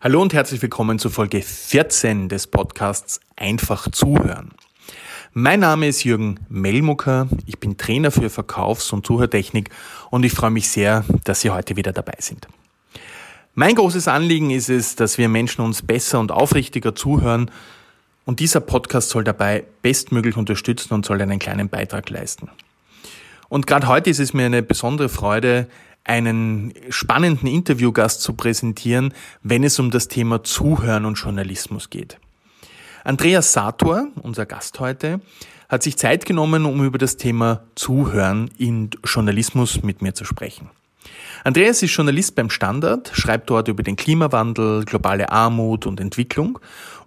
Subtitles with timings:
[0.00, 4.52] Hallo und herzlich willkommen zu Folge 14 des Podcasts Einfach zuhören.
[5.32, 9.70] Mein Name ist Jürgen Melmucker, ich bin Trainer für Verkaufs- und Zuhörtechnik
[10.10, 12.46] und ich freue mich sehr, dass Sie heute wieder dabei sind.
[13.54, 17.50] Mein großes Anliegen ist es, dass wir Menschen uns besser und aufrichtiger zuhören
[18.24, 22.48] und dieser Podcast soll dabei bestmöglich unterstützen und soll einen kleinen Beitrag leisten.
[23.48, 25.66] Und gerade heute ist es mir eine besondere Freude,
[26.08, 29.12] einen spannenden Interviewgast zu präsentieren,
[29.42, 32.18] wenn es um das Thema Zuhören und Journalismus geht.
[33.04, 35.20] Andreas Sator, unser Gast heute,
[35.68, 40.70] hat sich Zeit genommen, um über das Thema Zuhören in Journalismus mit mir zu sprechen.
[41.44, 46.58] Andreas ist Journalist beim Standard, schreibt dort über den Klimawandel, globale Armut und Entwicklung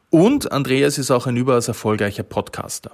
[0.09, 2.91] und Andreas ist auch ein überaus erfolgreicher Podcaster.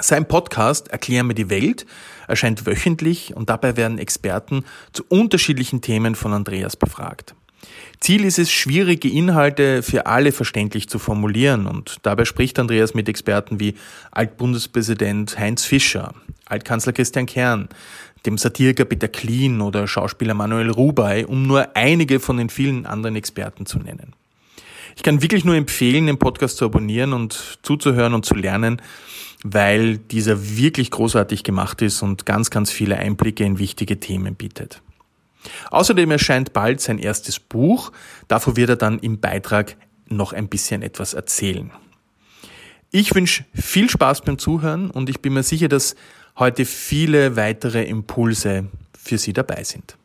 [0.00, 1.86] Sein Podcast Erklär mir die Welt
[2.26, 7.34] erscheint wöchentlich und dabei werden Experten zu unterschiedlichen Themen von Andreas befragt.
[8.00, 13.08] Ziel ist es, schwierige Inhalte für alle verständlich zu formulieren und dabei spricht Andreas mit
[13.08, 13.74] Experten wie
[14.12, 16.14] Altbundespräsident Heinz Fischer,
[16.46, 17.68] Altkanzler Christian Kern,
[18.24, 23.16] dem Satiriker Peter Kleen oder Schauspieler Manuel Rubey, um nur einige von den vielen anderen
[23.16, 24.14] Experten zu nennen.
[24.98, 28.82] Ich kann wirklich nur empfehlen, den Podcast zu abonnieren und zuzuhören und zu lernen,
[29.44, 34.82] weil dieser wirklich großartig gemacht ist und ganz, ganz viele Einblicke in wichtige Themen bietet.
[35.70, 37.92] Außerdem erscheint bald sein erstes Buch,
[38.26, 39.76] davor wird er dann im Beitrag
[40.08, 41.70] noch ein bisschen etwas erzählen.
[42.90, 45.94] Ich wünsche viel Spaß beim Zuhören und ich bin mir sicher, dass
[46.40, 48.66] heute viele weitere Impulse
[49.00, 49.96] für Sie dabei sind.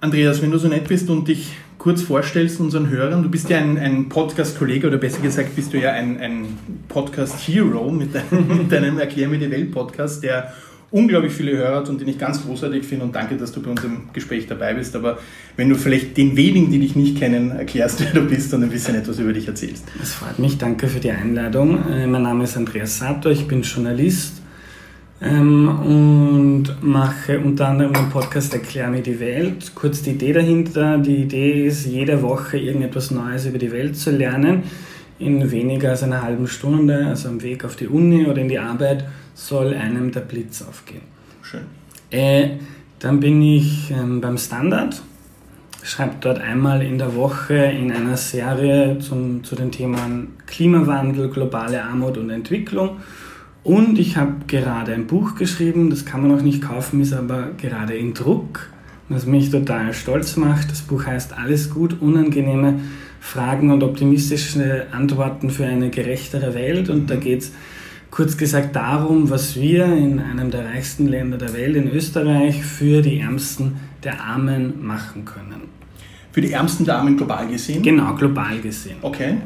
[0.00, 3.24] Andreas, wenn du so nett bist und dich kurz vorstellst unseren Hörern.
[3.24, 6.56] Du bist ja ein, ein Podcast-Kollege oder besser gesagt bist du ja ein, ein
[6.88, 10.52] Podcast-Hero mit deinem, deinem Erklär mir die Welt-Podcast, der
[10.92, 13.70] unglaublich viele Hörer hat und den ich ganz großartig finde und danke, dass du bei
[13.70, 14.94] unserem Gespräch dabei bist.
[14.94, 15.18] Aber
[15.56, 18.70] wenn du vielleicht den wenigen, die dich nicht kennen, erklärst, wer du bist und ein
[18.70, 19.84] bisschen etwas über dich erzählst.
[20.00, 21.84] Es freut mich, danke für die Einladung.
[21.90, 24.41] Äh, mein Name ist Andreas Sator, ich bin Journalist
[25.22, 29.72] ähm, und mache unter anderem den Podcast Erklär mir die Welt.
[29.74, 30.98] Kurz die Idee dahinter.
[30.98, 34.64] Die Idee ist, jede Woche irgendetwas Neues über die Welt zu lernen.
[35.18, 38.58] In weniger als einer halben Stunde, also am Weg auf die Uni oder in die
[38.58, 41.02] Arbeit, soll einem der Blitz aufgehen.
[41.42, 41.62] Schön.
[42.10, 42.56] Äh,
[42.98, 45.00] dann bin ich ähm, beim Standard,
[45.84, 51.82] schreibe dort einmal in der Woche in einer Serie zum, zu den Themen Klimawandel, globale
[51.82, 52.96] Armut und Entwicklung
[53.64, 57.50] und ich habe gerade ein Buch geschrieben, das kann man noch nicht kaufen, ist aber
[57.56, 58.68] gerade in Druck,
[59.08, 60.70] was mich total stolz macht.
[60.70, 62.80] Das Buch heißt Alles gut, unangenehme
[63.20, 66.90] Fragen und optimistische Antworten für eine gerechtere Welt.
[66.90, 67.52] Und da geht es
[68.10, 73.00] kurz gesagt darum, was wir in einem der reichsten Länder der Welt, in Österreich, für
[73.00, 75.62] die Ärmsten der Armen machen können.
[76.32, 77.82] Für die Ärmsten der Armen global gesehen?
[77.82, 78.96] Genau, global gesehen.
[79.02, 79.36] Okay.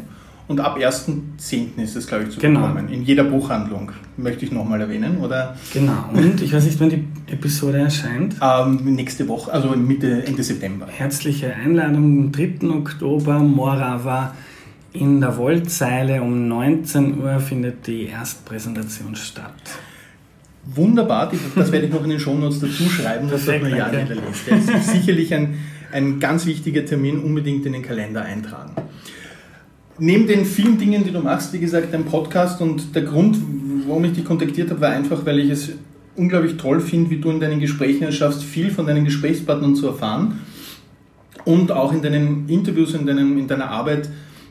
[0.49, 1.83] Und ab 1.10.
[1.83, 2.61] ist es, glaube ich, zu genau.
[2.61, 2.89] bekommen.
[2.89, 5.57] In jeder Buchhandlung, möchte ich nochmal erwähnen, oder?
[5.73, 6.05] Genau.
[6.13, 8.37] Und ich weiß nicht, wann die Episode erscheint.
[8.41, 10.87] Ähm, nächste Woche, also Mitte, Ende September.
[10.87, 12.69] Herzliche Einladung am 3.
[12.71, 14.35] Oktober, Morava.
[14.93, 19.53] In der Wollzeile um 19 Uhr findet die Erstpräsentation statt.
[20.65, 24.09] Wunderbar, das werde ich noch in den Shownotes dazu schreiben, dass das man ja nicht
[24.09, 24.27] erlebt.
[24.49, 25.59] Das ist sicherlich ein,
[25.93, 28.73] ein ganz wichtiger Termin, unbedingt in den Kalender eintragen
[29.99, 33.39] neben den vielen Dingen, die du machst, wie gesagt, dein Podcast und der Grund,
[33.87, 35.71] warum ich dich kontaktiert habe, war einfach, weil ich es
[36.17, 39.87] unglaublich toll finde, wie du in deinen Gesprächen es schaffst, viel von deinen Gesprächspartnern zu
[39.87, 40.41] erfahren
[41.45, 44.09] und auch in deinen Interviews, in, deinem, in deiner Arbeit.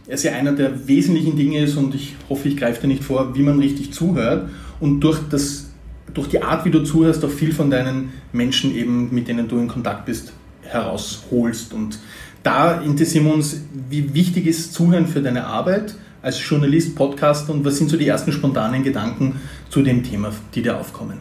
[0.07, 3.35] Es ja einer der wesentlichen Dinge ist und ich hoffe, ich greife dir nicht vor,
[3.35, 5.71] wie man richtig zuhört und durch, das,
[6.13, 9.57] durch die Art, wie du zuhörst, auch viel von deinen Menschen eben, mit denen du
[9.57, 10.31] in Kontakt bist,
[10.61, 11.97] herausholst und
[12.45, 17.65] da interessieren wir uns, wie wichtig ist Zuhören für deine Arbeit als Journalist, Podcaster und
[17.65, 19.39] was sind so die ersten spontanen Gedanken
[19.69, 21.17] zu dem Thema, die dir aufkommen?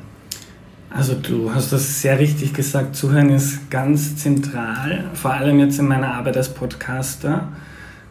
[0.90, 5.88] Also du hast das sehr richtig gesagt, Zuhören ist ganz zentral, vor allem jetzt in
[5.88, 7.48] meiner Arbeit als Podcaster,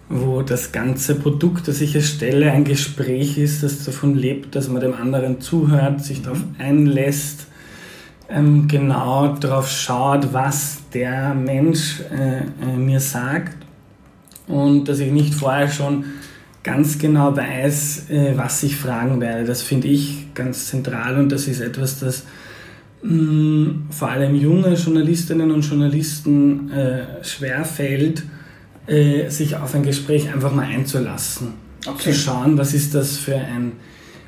[0.10, 4.82] wo das ganze Produkt, das ich erstelle, ein Gespräch ist, das davon lebt, dass man
[4.82, 7.46] dem anderen zuhört, sich darauf einlässt,
[8.30, 13.58] ähm, genau darauf schaut, was der Mensch äh, äh, mir sagt
[14.48, 16.06] und dass ich nicht vorher schon
[16.64, 19.46] ganz genau weiß, äh, was ich fragen werde.
[19.46, 22.24] Das finde ich ganz zentral und das ist etwas, das
[23.02, 28.24] mh, mm, vor allem junge Journalistinnen und Journalisten äh, schwerfällt,
[28.88, 31.54] äh, sich auf ein Gespräch einfach mal einzulassen.
[31.86, 32.12] Okay.
[32.12, 33.74] Zu schauen, was ist das für ein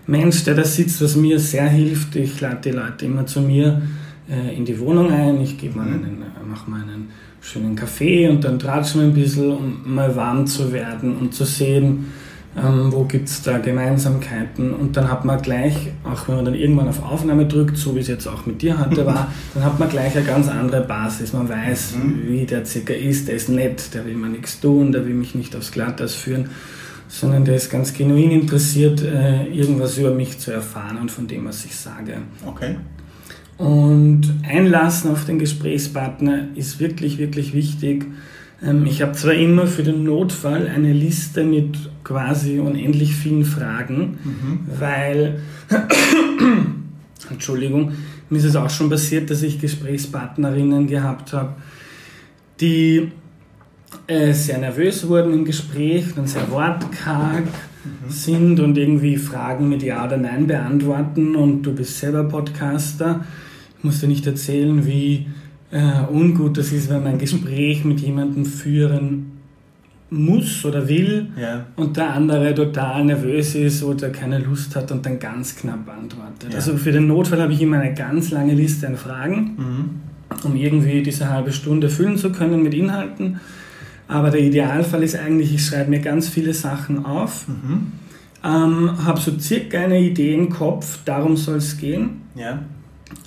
[0.07, 2.15] Mensch, der da sitzt, was mir sehr hilft.
[2.15, 3.81] Ich lade die Leute immer zu mir
[4.29, 7.09] äh, in die Wohnung ein, ich gebe mal einen, äh, mache mal einen
[7.41, 11.45] schönen Kaffee und dann tratschen wir ein bisschen, um mal warm zu werden und zu
[11.45, 12.05] sehen,
[12.57, 14.73] ähm, wo gibt es da Gemeinsamkeiten.
[14.73, 17.99] Und dann hat man gleich, auch wenn man dann irgendwann auf Aufnahme drückt, so wie
[17.99, 21.33] es jetzt auch mit dir heute war, dann hat man gleich eine ganz andere Basis.
[21.33, 22.23] Man weiß, mhm.
[22.27, 25.35] wie der circa ist, der ist nett, der will mir nichts tun, der will mich
[25.35, 26.49] nicht aufs Glatteis führen,
[27.07, 31.45] sondern der ist ganz genuin interessiert, äh, irgendwas über mich zu erfahren und von dem,
[31.45, 32.17] was ich sage.
[32.45, 32.75] Okay.
[33.57, 38.05] Und Einlassen auf den Gesprächspartner ist wirklich, wirklich wichtig.
[38.63, 44.17] Ähm, ich habe zwar immer für den Notfall eine Liste mit quasi unendlich vielen Fragen,
[44.23, 44.59] mhm.
[44.79, 45.39] weil,
[47.29, 47.93] Entschuldigung,
[48.29, 51.53] mir ist es auch schon passiert, dass ich Gesprächspartnerinnen gehabt habe,
[52.59, 53.11] die
[54.07, 58.09] äh, sehr nervös wurden im Gespräch, dann sehr wortkarg mhm.
[58.09, 63.21] sind und irgendwie Fragen mit Ja oder Nein beantworten und du bist selber Podcaster
[63.85, 65.27] muss dir nicht erzählen, wie
[65.71, 69.31] äh, ungut das ist, wenn man ein Gespräch mit jemandem führen
[70.09, 71.65] muss oder will ja.
[71.75, 76.51] und der andere total nervös ist oder keine Lust hat und dann ganz knapp antwortet.
[76.51, 76.55] Ja.
[76.55, 79.89] Also für den Notfall habe ich immer eine ganz lange Liste an Fragen, mhm.
[80.43, 83.39] um irgendwie diese halbe Stunde füllen zu können mit Inhalten.
[84.07, 87.91] Aber der Idealfall ist eigentlich, ich schreibe mir ganz viele Sachen auf, mhm.
[88.43, 92.21] ähm, habe so circa eine Idee im Kopf, darum soll es gehen.
[92.35, 92.59] Ja.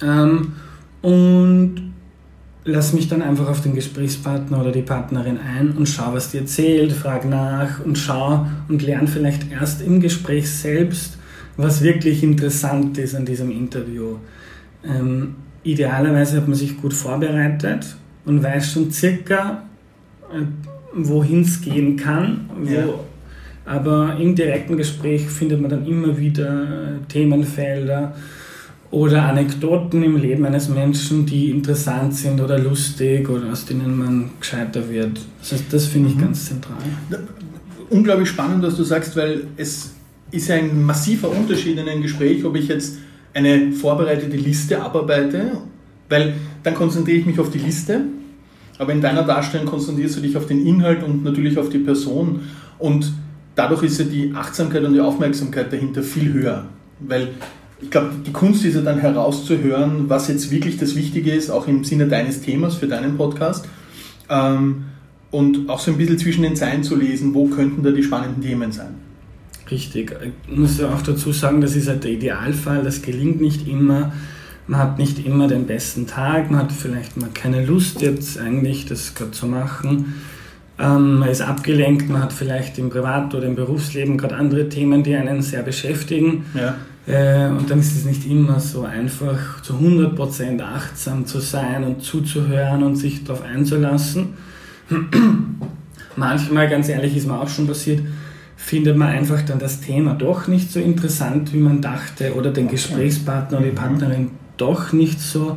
[0.02, 0.52] Ähm,
[1.02, 1.92] und
[2.64, 6.38] lass mich dann einfach auf den Gesprächspartner oder die Partnerin ein und schau, was die
[6.38, 11.18] erzählt, frag nach und schau und lerne vielleicht erst im Gespräch selbst,
[11.56, 14.16] was wirklich interessant ist an diesem Interview.
[14.84, 19.62] Ähm, idealerweise hat man sich gut vorbereitet und weiß schon circa,
[20.32, 20.42] äh,
[20.92, 22.48] wohin es gehen kann.
[22.62, 22.88] Wo, ja.
[23.64, 28.14] Aber im direkten Gespräch findet man dann immer wieder Themenfelder
[28.90, 34.30] oder Anekdoten im Leben eines Menschen, die interessant sind oder lustig oder aus denen man
[34.40, 35.20] gescheiter wird.
[35.40, 36.20] Das, heißt, das finde ich mhm.
[36.20, 36.78] ganz zentral.
[37.90, 39.92] Unglaublich spannend, was du sagst, weil es
[40.30, 42.98] ist ein massiver Unterschied in einem Gespräch, ob ich jetzt
[43.34, 45.52] eine vorbereitete Liste abarbeite,
[46.08, 48.00] weil dann konzentriere ich mich auf die Liste,
[48.78, 52.40] aber in deiner Darstellung konzentrierst du dich auf den Inhalt und natürlich auf die Person
[52.78, 53.12] und
[53.54, 56.66] dadurch ist ja die Achtsamkeit und die Aufmerksamkeit dahinter viel höher,
[57.00, 57.28] weil
[57.80, 61.68] ich glaube, die Kunst ist ja dann herauszuhören, was jetzt wirklich das Wichtige ist, auch
[61.68, 63.68] im Sinne deines Themas für deinen Podcast.
[64.28, 64.84] Ähm,
[65.30, 68.42] und auch so ein bisschen zwischen den Zeilen zu lesen, wo könnten da die spannenden
[68.42, 68.94] Themen sein.
[69.70, 70.16] Richtig.
[70.48, 74.12] Ich muss ja auch dazu sagen, das ist halt der Idealfall, das gelingt nicht immer.
[74.68, 78.84] Man hat nicht immer den besten Tag, man hat vielleicht mal keine Lust jetzt eigentlich,
[78.84, 80.14] das gerade zu machen.
[80.78, 85.02] Ähm, man ist abgelenkt, man hat vielleicht im Privat- oder im Berufsleben gerade andere Themen,
[85.02, 86.44] die einen sehr beschäftigen.
[86.52, 86.74] Ja.
[87.06, 92.02] Äh, und dann ist es nicht immer so einfach, zu 100% achtsam zu sein und
[92.02, 94.34] zuzuhören und sich darauf einzulassen.
[96.16, 98.02] Manchmal, ganz ehrlich, ist mir auch schon passiert,
[98.56, 102.68] findet man einfach dann das Thema doch nicht so interessant, wie man dachte, oder den
[102.68, 103.76] Gesprächspartner oder die mhm.
[103.76, 105.56] Partnerin doch nicht so,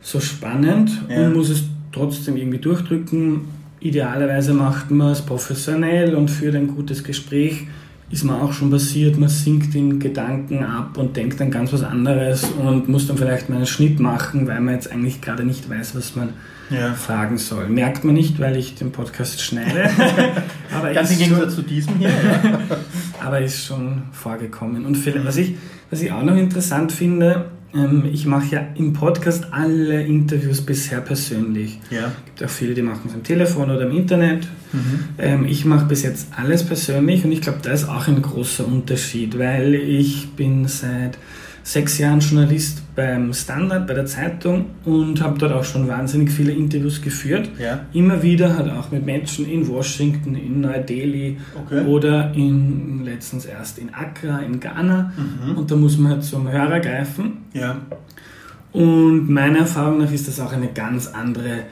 [0.00, 1.26] so spannend ja.
[1.26, 3.42] und muss es trotzdem irgendwie durchdrücken.
[3.80, 7.66] Idealerweise macht man es professionell und führt ein gutes Gespräch
[8.08, 11.82] ist mir auch schon passiert, man sinkt in Gedanken ab und denkt dann ganz was
[11.82, 15.68] anderes und muss dann vielleicht mal einen Schnitt machen, weil man jetzt eigentlich gerade nicht
[15.68, 16.28] weiß, was man
[16.70, 16.94] ja.
[16.94, 17.68] fragen soll.
[17.68, 19.90] Merkt man nicht, weil ich den Podcast schneide.
[20.72, 22.10] aber ganz im Gegensatz zu diesem hier.
[22.10, 22.60] Ja.
[23.24, 24.86] aber ist schon vorgekommen.
[24.86, 25.56] Und was, ich,
[25.90, 31.00] was ich auch noch interessant finde, ähm, ich mache ja im Podcast alle Interviews bisher
[31.00, 31.78] persönlich.
[31.90, 32.06] Ja.
[32.06, 34.46] Es gibt auch viele, die machen es am Telefon oder im Internet.
[34.72, 35.04] Mhm.
[35.18, 38.66] Ähm, ich mache bis jetzt alles persönlich und ich glaube, da ist auch ein großer
[38.66, 41.18] Unterschied, weil ich bin seit
[41.66, 46.52] sechs Jahren Journalist beim Standard, bei der Zeitung und habe dort auch schon wahnsinnig viele
[46.52, 47.50] Interviews geführt.
[47.58, 47.80] Ja.
[47.92, 51.84] Immer wieder halt auch mit Menschen in Washington, in Neu-Delhi okay.
[51.84, 55.12] oder in, letztens erst in Accra, in Ghana.
[55.16, 55.58] Mhm.
[55.58, 57.38] Und da muss man halt zum Hörer greifen.
[57.52, 57.78] Ja.
[58.72, 61.64] Und meiner Erfahrung nach ist das auch eine ganz andere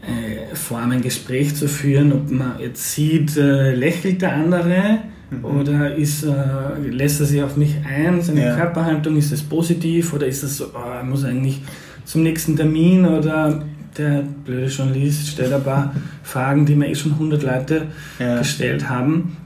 [0.00, 2.14] äh, Form, ein Gespräch zu führen.
[2.14, 5.00] Ob man jetzt sieht, äh, lächelt der andere
[5.38, 5.44] Mhm.
[5.44, 8.56] Oder ist, äh, lässt er sich auf mich ein, seine ja.
[8.56, 11.60] Körperhaltung, ist das positiv oder ist das so, oh, er muss eigentlich
[12.04, 13.64] zum nächsten Termin oder
[13.96, 17.86] der blöde Journalist stellt ein paar Fragen, die mir eh schon 100 Leute
[18.18, 18.38] ja.
[18.38, 19.36] gestellt haben.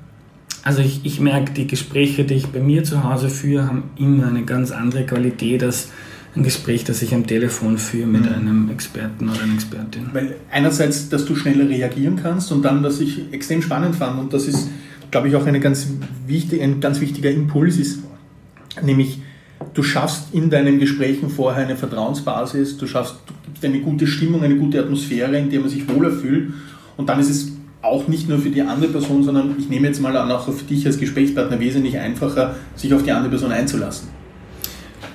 [0.63, 4.27] Also ich, ich merke, die Gespräche, die ich bei mir zu Hause führe, haben immer
[4.27, 5.91] eine ganz andere Qualität als
[6.37, 8.35] ein Gespräch, das ich am Telefon führe mit mhm.
[8.35, 10.11] einem Experten oder einer Expertin.
[10.13, 14.33] Weil einerseits, dass du schneller reagieren kannst und dann, was ich extrem spannend fand, und
[14.33, 14.69] das ist
[15.11, 15.89] glaube ich, auch eine ganz
[16.27, 18.01] wichtig, ein ganz wichtiger Impuls ist,
[18.83, 19.21] nämlich
[19.75, 24.43] du schaffst in deinen Gesprächen vorher eine Vertrauensbasis, du schaffst, du gibst eine gute Stimmung,
[24.43, 26.53] eine gute Atmosphäre, in der man sich wohler fühlt.
[26.97, 30.01] Und dann ist es auch nicht nur für die andere Person, sondern ich nehme jetzt
[30.01, 34.09] mal an, auch für dich als Gesprächspartner wesentlich einfacher, sich auf die andere Person einzulassen.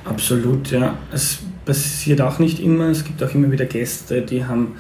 [0.06, 0.98] Absolut, ja.
[1.12, 2.90] Es passiert auch nicht immer.
[2.90, 4.76] Es gibt auch immer wieder Gäste, die haben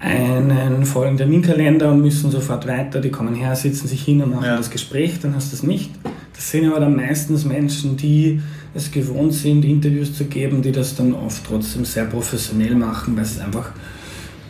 [0.00, 3.00] einen vollen Terminkalender und müssen sofort weiter.
[3.00, 4.56] Die kommen her, sitzen sich hin und machen ja.
[4.56, 5.20] das Gespräch.
[5.20, 5.90] Dann hast du es nicht.
[6.34, 8.40] Das sind aber dann meistens Menschen, die
[8.74, 13.26] es gewohnt sind, Interviews zu geben, die das dann oft trotzdem sehr professionell machen, weil
[13.26, 13.72] sie es einfach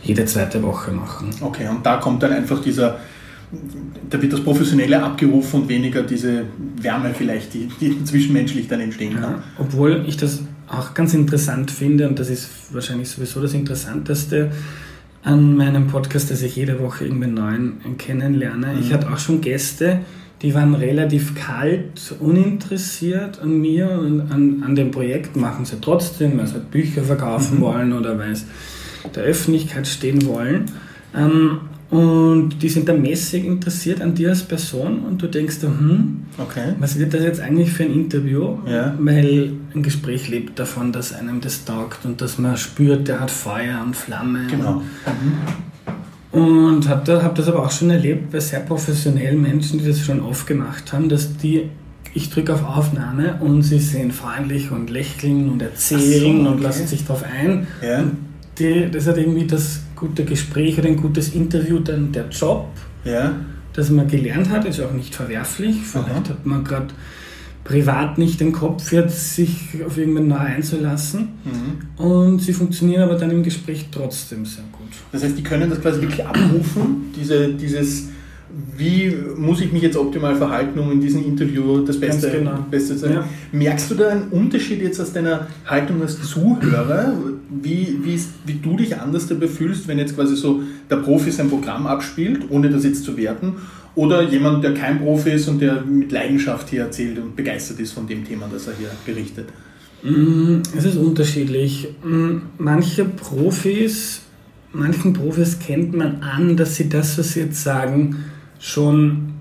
[0.03, 1.29] jede zweite Woche machen.
[1.41, 2.99] Okay, und da kommt dann einfach dieser,
[4.09, 6.45] da wird das Professionelle abgerufen und weniger diese
[6.77, 9.23] Wärme vielleicht, die, die zwischenmenschlich dann entstehen kann.
[9.23, 14.51] Ja, obwohl ich das auch ganz interessant finde, und das ist wahrscheinlich sowieso das Interessanteste
[15.23, 18.73] an meinem Podcast, dass ich jede Woche irgendwen neuen kennenlerne.
[18.73, 18.79] Mhm.
[18.79, 19.99] Ich hatte auch schon Gäste,
[20.41, 26.37] die waren relativ kalt, uninteressiert an mir und an, an dem Projekt, machen sie trotzdem,
[26.37, 27.61] weil sie halt Bücher verkaufen mhm.
[27.61, 28.45] wollen oder weil sie
[29.15, 30.65] der Öffentlichkeit stehen wollen.
[31.15, 36.21] Ähm, und die sind dann mäßig interessiert an dir als Person und du denkst, hm,
[36.37, 36.73] okay.
[36.79, 38.59] was wird das jetzt eigentlich für ein Interview?
[38.65, 38.95] Ja.
[38.97, 43.29] Weil ein Gespräch lebt davon, dass einem das taugt und dass man spürt, der hat
[43.29, 44.47] Feuer und Flamme.
[44.49, 44.81] Genau.
[46.31, 46.41] Mhm.
[46.41, 49.99] Und habe da, hab das aber auch schon erlebt bei sehr professionellen Menschen, die das
[49.99, 51.69] schon oft gemacht haben, dass die,
[52.13, 56.01] ich drücke auf Aufnahme und sie sind freundlich und lächeln und erzählen
[56.37, 56.47] so, okay.
[56.47, 57.67] und lassen sich darauf ein.
[57.85, 58.05] Ja.
[58.59, 62.67] Die, das hat irgendwie das gute Gespräch oder ein gutes Interview, dann der Job,
[63.05, 63.35] ja.
[63.73, 65.77] das man gelernt hat, ist auch nicht verwerflich.
[65.83, 66.29] Vielleicht Aha.
[66.29, 66.87] hat man gerade
[67.63, 71.29] privat nicht den Kopf, jetzt sich auf irgendwann neu einzulassen.
[71.45, 72.03] Mhm.
[72.03, 74.89] Und sie funktionieren aber dann im Gespräch trotzdem sehr gut.
[75.11, 78.09] Das heißt, die können das quasi wirklich abrufen, diese, dieses
[78.77, 82.65] wie muss ich mich jetzt optimal verhalten, um in diesem Interview das Beste, genau.
[82.69, 83.13] Beste zu sein.
[83.13, 83.27] Ja.
[83.51, 87.13] Merkst du da einen Unterschied jetzt aus deiner Haltung als Zuhörer,
[87.49, 91.49] wie, wie, wie du dich anders dabei fühlst, wenn jetzt quasi so der Profi sein
[91.49, 93.53] Programm abspielt, ohne das jetzt zu werten,
[93.95, 97.91] oder jemand, der kein Profi ist und der mit Leidenschaft hier erzählt und begeistert ist
[97.91, 99.47] von dem Thema, das er hier berichtet?
[100.03, 101.89] Mm, es ist unterschiedlich.
[102.03, 104.21] Mm, manche Profis,
[104.71, 108.15] manchen Profis kennt man an, dass sie das, was sie jetzt sagen,
[108.61, 109.33] schon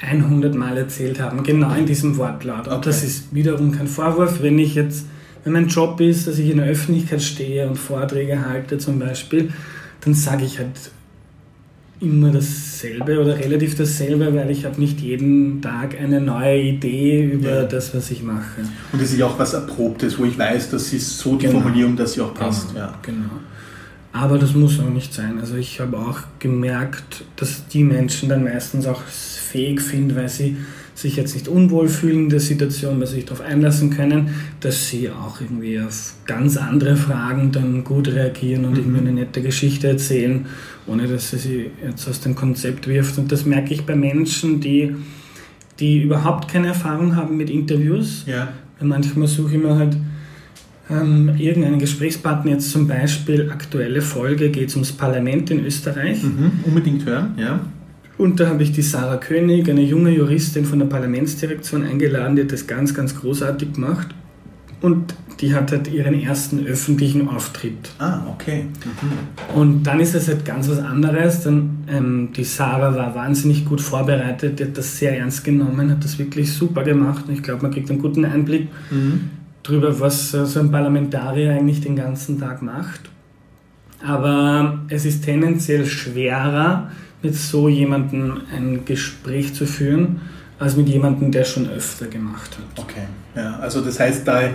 [0.00, 2.68] 100 Mal erzählt haben, genau in diesem Wortlaut.
[2.68, 2.84] Und okay.
[2.84, 5.04] das ist wiederum kein Vorwurf, wenn ich jetzt,
[5.44, 9.52] wenn mein Job ist, dass ich in der Öffentlichkeit stehe und Vorträge halte zum Beispiel,
[10.00, 10.92] dann sage ich halt
[12.00, 17.56] immer dasselbe oder relativ dasselbe, weil ich habe nicht jeden Tag eine neue Idee über
[17.56, 17.62] ja.
[17.64, 18.62] das, was ich mache.
[18.92, 21.60] Und es ist ja auch was Erprobtes, wo ich weiß, das ist so die genau.
[21.60, 22.68] Formulierung, dass sie auch passt.
[22.68, 22.80] Genau.
[22.80, 22.98] Ja.
[23.02, 23.30] genau.
[24.12, 25.38] Aber das muss auch nicht sein.
[25.38, 30.56] Also ich habe auch gemerkt, dass die Menschen dann meistens auch fähig finden, weil sie
[30.94, 34.88] sich jetzt nicht unwohl fühlen in der Situation, weil sie sich darauf einlassen können, dass
[34.88, 38.78] sie auch irgendwie auf ganz andere Fragen dann gut reagieren und mhm.
[38.78, 40.46] irgendwie eine nette Geschichte erzählen,
[40.86, 43.16] ohne dass sie sie jetzt aus dem Konzept wirft.
[43.16, 44.96] Und das merke ich bei Menschen, die,
[45.78, 48.24] die überhaupt keine Erfahrung haben mit Interviews.
[48.26, 48.48] Ja.
[48.80, 49.96] Manchmal suche ich mir halt
[50.90, 56.22] ähm, irgendeinen Gesprächspartner, jetzt zum Beispiel aktuelle Folge, geht es ums Parlament in Österreich.
[56.22, 57.60] Mhm, unbedingt hören, ja.
[58.18, 62.42] Und da habe ich die Sarah König, eine junge Juristin von der Parlamentsdirektion, eingeladen, die
[62.42, 64.08] hat das ganz, ganz großartig gemacht.
[64.82, 67.92] Und die hat halt ihren ersten öffentlichen Auftritt.
[67.98, 68.64] Ah, okay.
[68.84, 69.58] Mhm.
[69.58, 71.42] Und dann ist es halt ganz was anderes.
[71.44, 76.04] Dann, ähm, die Sarah war wahnsinnig gut vorbereitet, die hat das sehr ernst genommen, hat
[76.04, 77.24] das wirklich super gemacht.
[77.26, 78.68] Und ich glaube, man kriegt einen guten Einblick.
[78.90, 79.30] Mhm
[79.70, 83.00] drüber, was so ein Parlamentarier eigentlich den ganzen Tag macht.
[84.04, 86.90] Aber es ist tendenziell schwerer,
[87.22, 90.22] mit so jemandem ein Gespräch zu führen,
[90.58, 92.84] als mit jemandem, der schon öfter gemacht hat.
[92.84, 94.50] Okay, ja, also das heißt, da äh,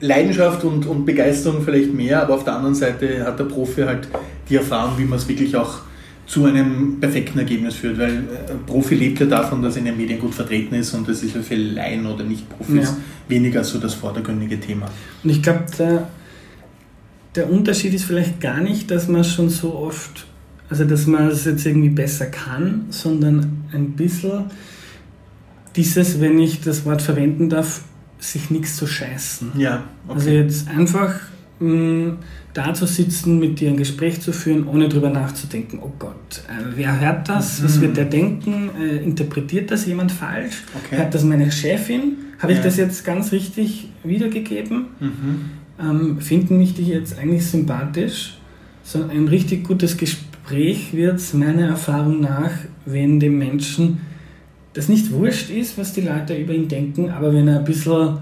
[0.00, 4.08] Leidenschaft und, und Begeisterung vielleicht mehr, aber auf der anderen Seite hat der Profi halt
[4.48, 5.80] die Erfahrung, wie man es wirklich auch
[6.30, 9.86] zu einem perfekten Ergebnis führt, weil ein äh, Profi lebt ja davon, dass er in
[9.86, 12.96] den Medien gut vertreten ist und das ist ja für Laien oder Nicht-Profis ja.
[13.26, 14.86] weniger so das vordergründige Thema.
[15.24, 16.08] Und ich glaube, der,
[17.34, 20.24] der Unterschied ist vielleicht gar nicht, dass man schon so oft,
[20.68, 24.44] also dass man es jetzt irgendwie besser kann, sondern ein bisschen
[25.74, 27.82] dieses, wenn ich das Wort verwenden darf,
[28.20, 29.50] sich nichts zu scheißen.
[29.58, 30.14] Ja, okay.
[30.14, 31.12] Also jetzt einfach
[31.58, 32.18] mh,
[32.52, 36.64] da zu sitzen, mit dir ein Gespräch zu führen, ohne drüber nachzudenken, oh Gott, äh,
[36.74, 37.60] wer hört das?
[37.60, 37.64] Mhm.
[37.64, 38.70] Was wird der denken?
[38.80, 40.64] Äh, interpretiert das jemand falsch?
[40.84, 40.98] Okay.
[40.98, 42.16] Hört das meine Chefin?
[42.38, 42.58] Habe ja.
[42.58, 44.86] ich das jetzt ganz richtig wiedergegeben?
[44.98, 45.50] Mhm.
[45.80, 48.38] Ähm, finden mich die jetzt eigentlich sympathisch?
[48.82, 52.50] So ein richtig gutes Gespräch wird es meiner Erfahrung nach,
[52.84, 54.00] wenn dem Menschen
[54.72, 58.18] das nicht wurscht ist, was die Leute über ihn denken, aber wenn er ein bisschen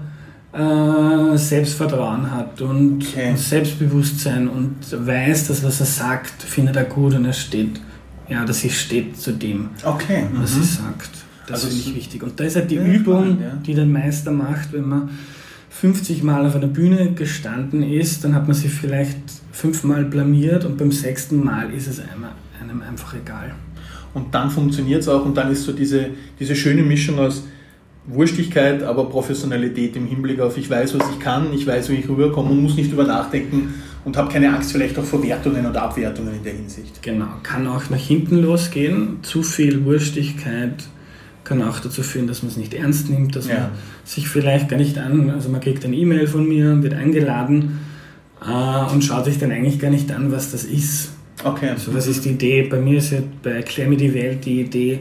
[0.51, 3.35] äh, Selbstvertrauen hat und okay.
[3.35, 7.79] Selbstbewusstsein und weiß, dass was er sagt, findet er gut und er steht,
[8.27, 10.25] ja, dass sie steht zu dem, okay.
[10.33, 10.61] was mhm.
[10.61, 11.09] sie sagt.
[11.47, 12.23] Das also finde ich wichtig.
[12.23, 13.55] Und da ist halt die Übung, spannend, ja.
[13.65, 15.09] die der Meister macht, wenn man
[15.69, 19.17] 50 Mal auf einer Bühne gestanden ist, dann hat man sich vielleicht
[19.51, 22.25] fünfmal blamiert und beim sechsten Mal ist es einem,
[22.61, 23.53] einem einfach egal.
[24.13, 27.43] Und dann funktioniert es auch und dann ist so diese, diese schöne Mischung aus
[28.09, 32.09] Wurstigkeit, aber Professionalität im Hinblick auf, ich weiß, was ich kann, ich weiß, wie ich
[32.09, 33.75] rüberkomme und muss nicht über nachdenken
[34.05, 37.01] und habe keine Angst vielleicht auch vor Wertungen oder Abwertungen in der Hinsicht.
[37.01, 39.19] Genau, kann auch nach hinten losgehen.
[39.21, 40.87] Zu viel Wurstigkeit
[41.43, 43.55] kann auch dazu führen, dass man es nicht ernst nimmt, dass ja.
[43.55, 43.69] man
[44.03, 47.79] sich vielleicht gar nicht an, also man kriegt eine E-Mail von mir, wird eingeladen
[48.45, 51.11] äh, und schaut sich dann eigentlich gar nicht an, was das ist.
[51.43, 51.69] Okay.
[51.69, 52.63] Also was ist die Idee?
[52.63, 54.99] Bei mir ist ja bei Erklär mir die Welt die Idee,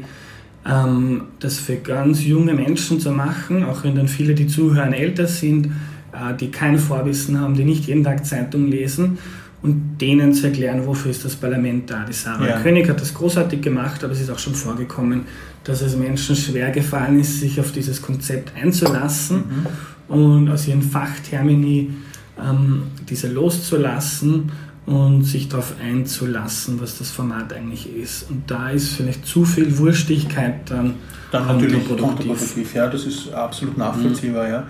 [0.69, 5.27] ähm, das für ganz junge Menschen zu machen, auch wenn dann viele, die zuhören, älter
[5.27, 5.67] sind,
[6.13, 9.19] äh, die kein Vorwissen haben, die nicht jeden Tag Zeitung lesen
[9.63, 12.05] und denen zu erklären, wofür ist das Parlament da.
[12.05, 12.61] Die Sarah ja.
[12.61, 15.23] König hat das großartig gemacht, aber es ist auch schon vorgekommen,
[15.65, 19.67] dass es Menschen schwer gefallen ist, sich auf dieses Konzept einzulassen
[20.09, 20.15] mhm.
[20.15, 21.91] und aus ihren Fachtermini
[22.39, 24.53] ähm, diese loszulassen
[24.89, 28.31] und sich darauf einzulassen, was das Format eigentlich ist.
[28.31, 30.95] Und da ist vielleicht zu viel Wurstigkeit dann,
[31.31, 32.75] dann natürlich kontraproduktiv.
[32.75, 34.47] Ja, das ist absolut nachvollziehbar.
[34.47, 34.51] Mhm.
[34.51, 34.67] Ja.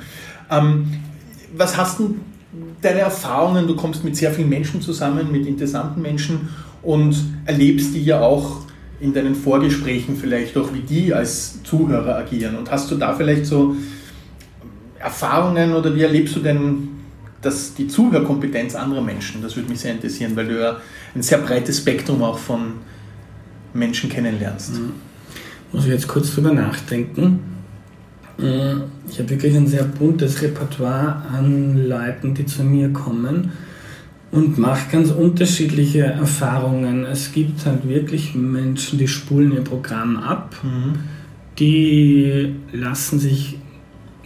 [0.50, 0.86] Ähm,
[1.56, 2.16] was hast du
[2.82, 3.68] deine Erfahrungen?
[3.68, 6.48] Du kommst mit sehr vielen Menschen zusammen, mit interessanten Menschen
[6.82, 8.62] und erlebst die ja auch
[8.98, 12.56] in deinen Vorgesprächen vielleicht auch, wie die als Zuhörer agieren.
[12.56, 13.76] Und hast du da vielleicht so
[14.98, 16.97] Erfahrungen oder wie erlebst du denn
[17.42, 19.42] das, die Zuhörkompetenz anderer Menschen?
[19.42, 20.80] Das würde mich sehr interessieren, weil du ja
[21.14, 22.74] ein sehr breites Spektrum auch von
[23.74, 24.74] Menschen kennenlernst.
[24.74, 24.92] Mhm.
[25.72, 27.40] Muss ich jetzt kurz drüber nachdenken.
[28.38, 28.82] Mhm.
[29.08, 33.52] Ich habe wirklich ein sehr buntes Repertoire an Leuten, die zu mir kommen
[34.30, 37.04] und mache ganz unterschiedliche Erfahrungen.
[37.04, 40.98] Es gibt halt wirklich Menschen, die spulen ihr Programm ab, mhm.
[41.58, 43.58] die lassen sich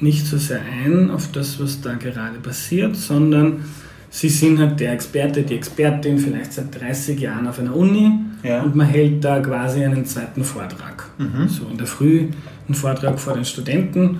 [0.02, 3.64] nicht so sehr ein auf das, was da gerade passiert, sondern
[4.10, 8.12] sie sind halt der Experte, die Expertin vielleicht seit 30 Jahren auf einer Uni
[8.42, 8.62] ja.
[8.62, 11.08] und man hält da quasi einen zweiten Vortrag.
[11.18, 11.48] Mhm.
[11.48, 12.28] So in der Früh
[12.68, 14.18] ein Vortrag vor den Studenten,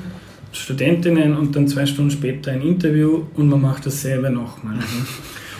[0.53, 4.77] Studentinnen und dann zwei Stunden später ein Interview und man macht dasselbe nochmal.
[4.77, 5.07] Mhm.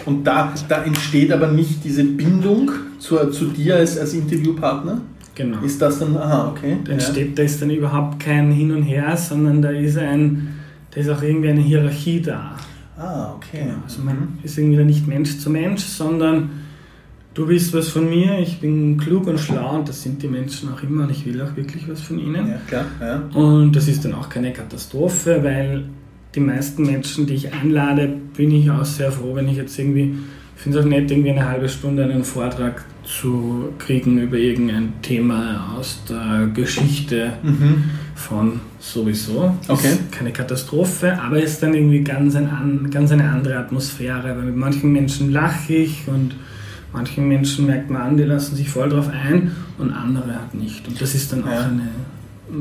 [0.05, 5.01] Und da, da entsteht aber nicht diese Bindung zu, zu dir als, als Interviewpartner?
[5.35, 5.61] Genau.
[5.63, 6.77] Ist das dann, aha, okay.
[6.85, 7.35] Da, entsteht, ja.
[7.37, 10.55] da ist dann überhaupt kein Hin und Her, sondern da ist ein,
[10.91, 12.57] da ist auch irgendwie eine Hierarchie da.
[12.97, 13.65] Ah, okay.
[13.65, 13.79] Genau.
[13.85, 14.39] Also man mhm.
[14.43, 16.51] ist irgendwie nicht Mensch zu Mensch, sondern
[17.35, 20.73] du willst was von mir, ich bin klug und schlau und das sind die Menschen
[20.73, 22.49] auch immer und ich will auch wirklich was von ihnen.
[22.49, 22.85] Ja, klar.
[23.01, 23.23] Ja.
[23.41, 25.85] Und das ist dann auch keine Katastrophe, weil
[26.35, 30.15] die meisten Menschen, die ich einlade, bin ich auch sehr froh, wenn ich jetzt irgendwie,
[30.57, 32.85] ich finde es auch nett, irgendwie eine halbe Stunde einen Vortrag
[33.21, 37.85] zu kriegen über irgendein Thema aus der Geschichte mhm.
[38.15, 39.57] von sowieso.
[39.69, 39.89] Okay.
[39.89, 44.57] Ist keine Katastrophe, aber ist dann irgendwie ganz, ein, ganz eine andere Atmosphäre, weil mit
[44.57, 46.35] manchen Menschen lache ich und
[46.93, 50.87] manchen Menschen merkt man an, die lassen sich voll drauf ein und andere halt nicht.
[50.89, 51.67] Und das ist dann auch ja.
[51.67, 51.89] eine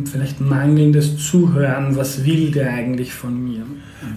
[0.06, 3.64] vielleicht mangelndes Zuhören, was will der eigentlich von mir?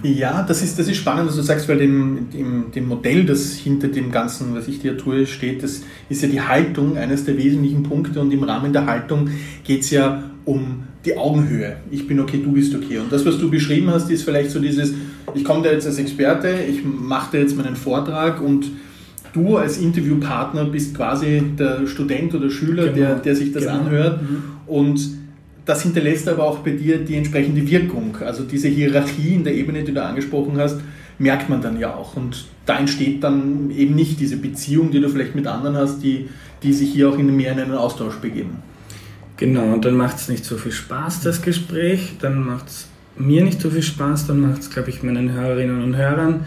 [0.03, 3.53] Ja, das ist, das ist spannend, was du sagst, weil dem, dem, dem Modell, das
[3.53, 7.37] hinter dem Ganzen, was ich dir tue, steht, das ist ja die Haltung, eines der
[7.37, 9.29] wesentlichen Punkte und im Rahmen der Haltung
[9.63, 11.77] geht es ja um die Augenhöhe.
[11.91, 12.97] Ich bin okay, du bist okay.
[12.97, 14.93] Und das, was du beschrieben hast, ist vielleicht so dieses,
[15.33, 18.71] ich komme da jetzt als Experte, ich mache da jetzt meinen Vortrag und
[19.33, 22.95] du als Interviewpartner bist quasi der Student oder Schüler, genau.
[22.95, 23.79] der, der sich das genau.
[23.79, 24.43] anhört mhm.
[24.65, 25.24] und
[25.65, 28.17] das hinterlässt aber auch bei dir die entsprechende Wirkung.
[28.21, 30.79] Also diese Hierarchie in der Ebene, die du angesprochen hast,
[31.17, 32.15] merkt man dann ja auch.
[32.15, 36.29] Und da entsteht dann eben nicht diese Beziehung, die du vielleicht mit anderen hast, die,
[36.61, 38.57] die sich hier auch in mehr in einen Austausch begeben.
[39.37, 43.43] Genau, und dann macht es nicht so viel Spaß, das Gespräch, dann macht es mir
[43.43, 46.45] nicht so viel Spaß, dann macht es, glaube ich, meinen Hörerinnen und Hörern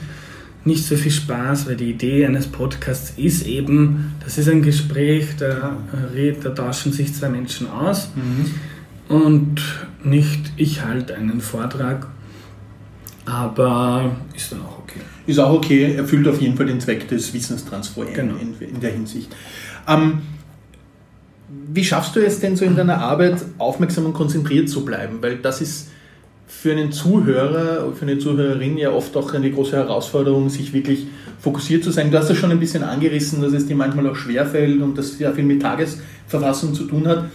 [0.64, 5.26] nicht so viel Spaß, weil die Idee eines Podcasts ist eben, das ist ein Gespräch,
[5.38, 5.76] da,
[6.42, 8.10] da tauschen sich zwei Menschen aus.
[8.14, 8.46] Mhm
[9.08, 9.62] und
[10.04, 12.06] nicht ich halte einen Vortrag,
[13.24, 15.00] aber ist dann auch okay.
[15.26, 18.34] Ist auch okay, erfüllt auf jeden Fall den Zweck des Wissenstransfers genau.
[18.36, 19.34] in, in, der Hinsicht.
[19.86, 20.20] Ähm,
[21.70, 25.18] wie schaffst du es denn so in deiner Arbeit aufmerksam und konzentriert zu bleiben?
[25.20, 25.88] Weil das ist
[26.46, 31.06] für einen Zuhörer, für eine Zuhörerin ja oft auch eine große Herausforderung, sich wirklich
[31.40, 32.10] fokussiert zu sein.
[32.10, 35.18] Du hast das schon ein bisschen angerissen, dass es dir manchmal auch schwerfällt und das
[35.18, 37.26] sehr viel mit Tagesverfassung zu tun hat.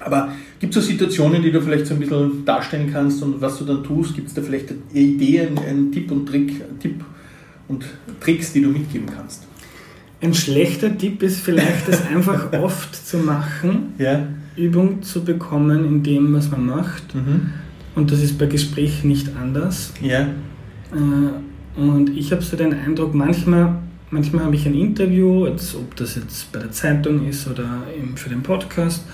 [0.00, 3.58] Aber Gibt es so Situationen, die du vielleicht so ein bisschen darstellen kannst und was
[3.58, 4.14] du dann tust?
[4.14, 7.02] Gibt es da vielleicht Ideen, einen Tipp und Trick, Tipp
[7.66, 7.86] und
[8.20, 9.46] Tricks, die du mitgeben kannst?
[10.20, 14.26] Ein schlechter Tipp ist vielleicht, das einfach oft zu machen, ja.
[14.54, 17.14] Übung zu bekommen in dem, was man macht.
[17.14, 17.52] Mhm.
[17.94, 19.94] Und das ist bei Gesprächen nicht anders.
[20.02, 20.28] Ja.
[20.92, 23.76] Äh, und ich habe so den Eindruck, manchmal,
[24.10, 28.28] manchmal habe ich ein Interview, ob das jetzt bei der Zeitung ist oder eben für
[28.28, 29.06] den Podcast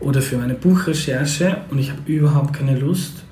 [0.00, 3.24] oder für meine Buchrecherche und ich habe überhaupt keine Lust.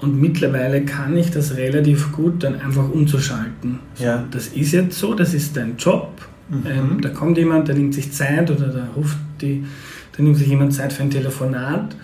[0.00, 3.80] Und mittlerweile kann ich das relativ gut dann einfach umzuschalten.
[3.98, 4.24] Ja.
[4.30, 6.12] Das ist jetzt so, das ist dein Job.
[6.48, 6.62] Mhm.
[6.66, 9.64] Ähm, da kommt jemand, der nimmt sich Zeit oder da ruft die,
[10.16, 11.94] da nimmt sich jemand Zeit für ein Telefonat.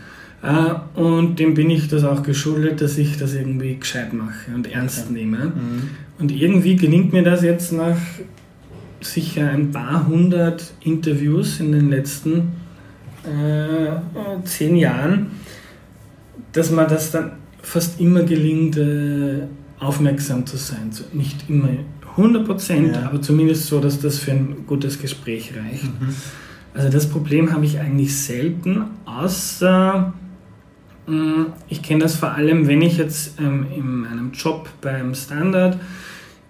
[0.42, 4.70] Äh, und dem bin ich das auch geschuldet, dass ich das irgendwie gescheit mache und
[4.70, 5.14] ernst okay.
[5.14, 5.46] nehme.
[5.46, 5.82] Mhm.
[6.18, 7.96] Und irgendwie gelingt mir das jetzt nach
[9.00, 12.52] sicher ein paar hundert Interviews in den letzten
[13.26, 15.32] äh, zehn Jahren,
[16.52, 19.42] dass man das dann fast immer gelingt, äh,
[19.78, 20.90] aufmerksam zu sein.
[20.90, 21.68] So, nicht immer
[22.16, 23.02] 100 Prozent, ja.
[23.06, 25.84] aber zumindest so, dass das für ein gutes Gespräch reicht.
[25.84, 26.14] Mhm.
[26.72, 30.12] Also das Problem habe ich eigentlich selten, außer
[31.06, 35.78] mh, ich kenne das vor allem, wenn ich jetzt ähm, in meinem Job beim Standard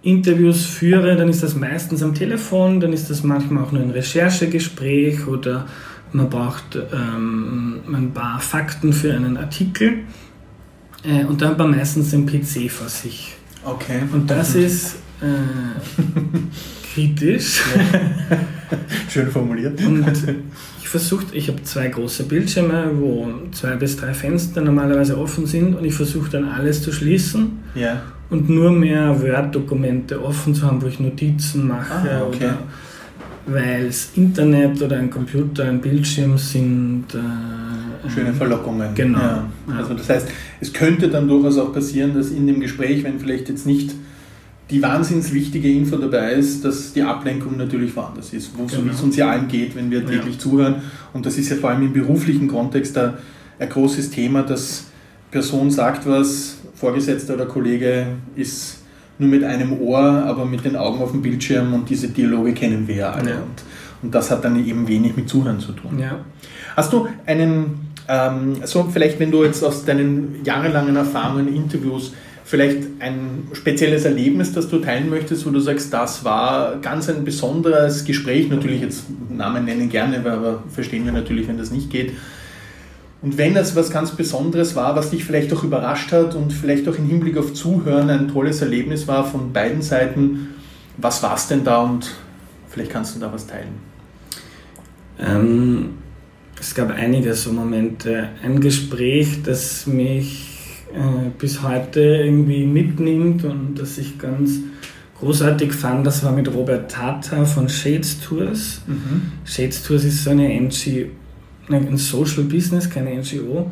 [0.03, 3.91] Interviews führe, dann ist das meistens am Telefon, dann ist das manchmal auch nur ein
[3.91, 5.67] Recherchegespräch oder
[6.13, 10.05] man braucht ähm, ein paar Fakten für einen Artikel
[11.03, 13.37] äh, und dann hat man meistens den PC vor sich.
[13.65, 14.03] Okay.
[14.13, 14.63] Und das mhm.
[14.63, 17.63] ist äh, kritisch.
[17.77, 18.39] Ja.
[19.09, 19.81] Schön formuliert.
[19.85, 20.07] Und
[20.81, 25.75] ich versuche, ich habe zwei große Bildschirme, wo zwei bis drei Fenster normalerweise offen sind
[25.75, 28.03] und ich versuche dann alles zu schließen ja.
[28.31, 32.37] und nur mehr Word-Dokumente offen zu haben, wo ich Notizen mache ah, okay.
[32.37, 32.59] oder
[33.47, 37.05] weil das Internet oder ein Computer, ein Bildschirm sind.
[37.15, 38.95] Äh, Schöne Verlockungen.
[38.95, 39.19] Genau.
[39.19, 39.49] Ja.
[39.79, 40.29] Also das heißt,
[40.61, 43.95] es könnte dann durchaus auch passieren, dass in dem Gespräch, wenn vielleicht jetzt nicht
[44.71, 48.91] die wahnsinns wichtige Info dabei ist, dass die Ablenkung natürlich woanders ist, wo genau.
[48.93, 50.41] es uns ja allen geht, wenn wir täglich ja.
[50.41, 50.77] zuhören.
[51.13, 53.15] Und das ist ja vor allem im beruflichen Kontext ein,
[53.61, 54.87] ein großes Thema, dass
[55.31, 58.79] Person sagt was, Vorgesetzter oder Kollege ist
[59.19, 62.87] nur mit einem Ohr, aber mit den Augen auf dem Bildschirm und diese Dialoge kennen
[62.87, 63.31] wir ja alle.
[63.31, 63.37] Ja.
[63.37, 63.63] Und,
[64.03, 65.99] und das hat dann eben wenig mit Zuhören zu tun.
[65.99, 66.21] Ja.
[66.77, 72.13] Hast du einen, ähm, so vielleicht wenn du jetzt aus deinen jahrelangen Erfahrungen, Interviews,
[72.45, 77.25] vielleicht ein spezielles Erlebnis, das du teilen möchtest, wo du sagst, das war ganz ein
[77.25, 82.13] besonderes Gespräch, natürlich jetzt Namen nennen gerne, aber verstehen wir natürlich, wenn das nicht geht,
[83.27, 86.89] und wenn das was ganz Besonderes war, was dich vielleicht auch überrascht hat und vielleicht
[86.89, 90.51] auch im Hinblick auf Zuhören ein tolles Erlebnis war von beiden Seiten,
[90.97, 92.15] was war es denn da und
[92.69, 93.81] vielleicht kannst du da was teilen?
[95.19, 95.95] Ähm,
[96.61, 98.29] es gab einige so Momente.
[98.45, 104.61] Ein Gespräch, das mich äh, bis heute irgendwie mitnimmt und das ich ganz
[105.19, 108.83] großartig fand, das war mit Robert Tata von Shades Tours.
[108.87, 109.33] Mhm.
[109.45, 111.09] Shades Tours ist so eine NGO
[111.69, 113.71] ein Social Business, keine NGO,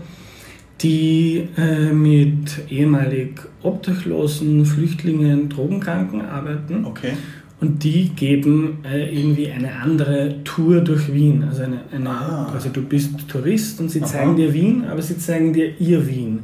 [0.81, 6.85] die äh, mit ehemalig Obdachlosen, Flüchtlingen, Drogenkranken arbeiten.
[6.85, 7.13] Okay.
[7.61, 11.45] Und die geben äh, irgendwie eine andere Tour durch Wien.
[11.45, 12.51] Also, eine, eine ah.
[12.53, 14.07] also du bist Tourist und sie Aha.
[14.07, 16.41] zeigen dir Wien, aber sie zeigen dir ihr Wien.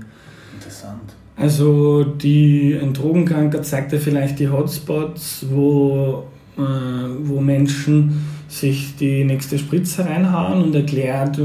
[0.55, 1.15] Interessant.
[1.37, 6.25] Also die, ein Drogenkranker zeigt dir vielleicht die Hotspots, wo,
[6.57, 11.39] äh, wo Menschen sich die nächste Spritze reinhauen und erklärt,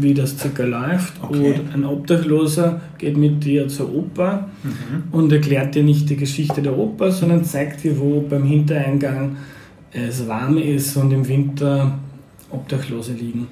[0.00, 1.12] wie das circa läuft.
[1.22, 1.50] Okay.
[1.52, 5.12] Oder ein Obdachloser geht mit dir zur Oper Mhm.
[5.12, 9.36] und erklärt dir nicht die Geschichte der Oper, sondern zeigt dir, wo beim Hintereingang
[9.92, 11.98] es warm ist und im Winter
[12.50, 13.48] Obdachlose liegen.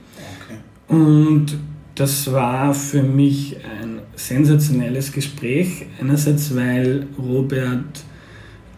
[0.89, 0.97] Okay.
[0.97, 1.59] Und
[1.95, 5.85] das war für mich ein sensationelles Gespräch.
[6.01, 8.05] Einerseits, weil Robert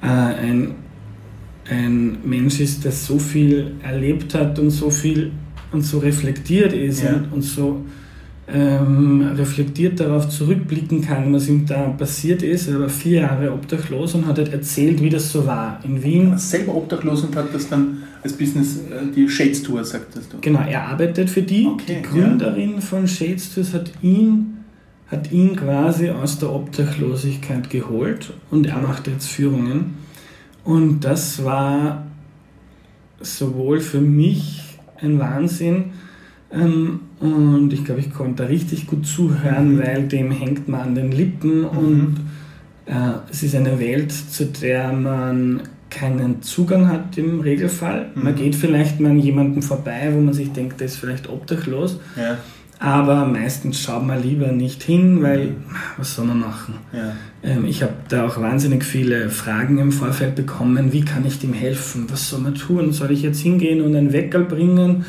[0.02, 0.74] äh, ein
[1.72, 5.30] ein Mensch ist, der so viel erlebt hat und so viel
[5.72, 7.14] und so reflektiert ist Ja.
[7.14, 7.84] und, und so
[8.52, 12.68] ähm, reflektiert darauf zurückblicken kann, was ihm da passiert ist.
[12.68, 15.78] Er war vier Jahre obdachlos und hat halt erzählt, wie das so war.
[15.84, 20.32] In Wien Selber obdachlos und hat das dann als Business, äh, die Shades Tour, sagtest
[20.32, 20.36] du.
[20.40, 21.66] Genau, er arbeitet für die.
[21.66, 24.58] Okay, die Gründerin von Shades Tours hat ihn,
[25.10, 30.01] hat ihn quasi aus der Obdachlosigkeit geholt und er macht jetzt Führungen.
[30.64, 32.06] Und das war
[33.20, 34.62] sowohl für mich
[35.00, 35.86] ein Wahnsinn
[36.52, 39.78] ähm, und ich glaube, ich konnte da richtig gut zuhören, Mhm.
[39.82, 42.16] weil dem hängt man an den Lippen und
[42.86, 42.92] äh,
[43.30, 48.10] es ist eine Welt, zu der man keinen Zugang hat im Regelfall.
[48.14, 48.36] Man Mhm.
[48.38, 52.38] geht vielleicht mal an jemanden vorbei, wo man sich denkt, der ist vielleicht obdachlos, Ja.
[52.84, 55.54] Aber meistens schaut man lieber nicht hin, weil
[55.96, 56.74] was soll man machen?
[56.92, 57.12] Ja.
[57.44, 60.92] Ähm, ich habe da auch wahnsinnig viele Fragen im Vorfeld bekommen.
[60.92, 62.06] Wie kann ich dem helfen?
[62.10, 62.92] Was soll man tun?
[62.92, 65.04] Soll ich jetzt hingehen und einen Weckerl bringen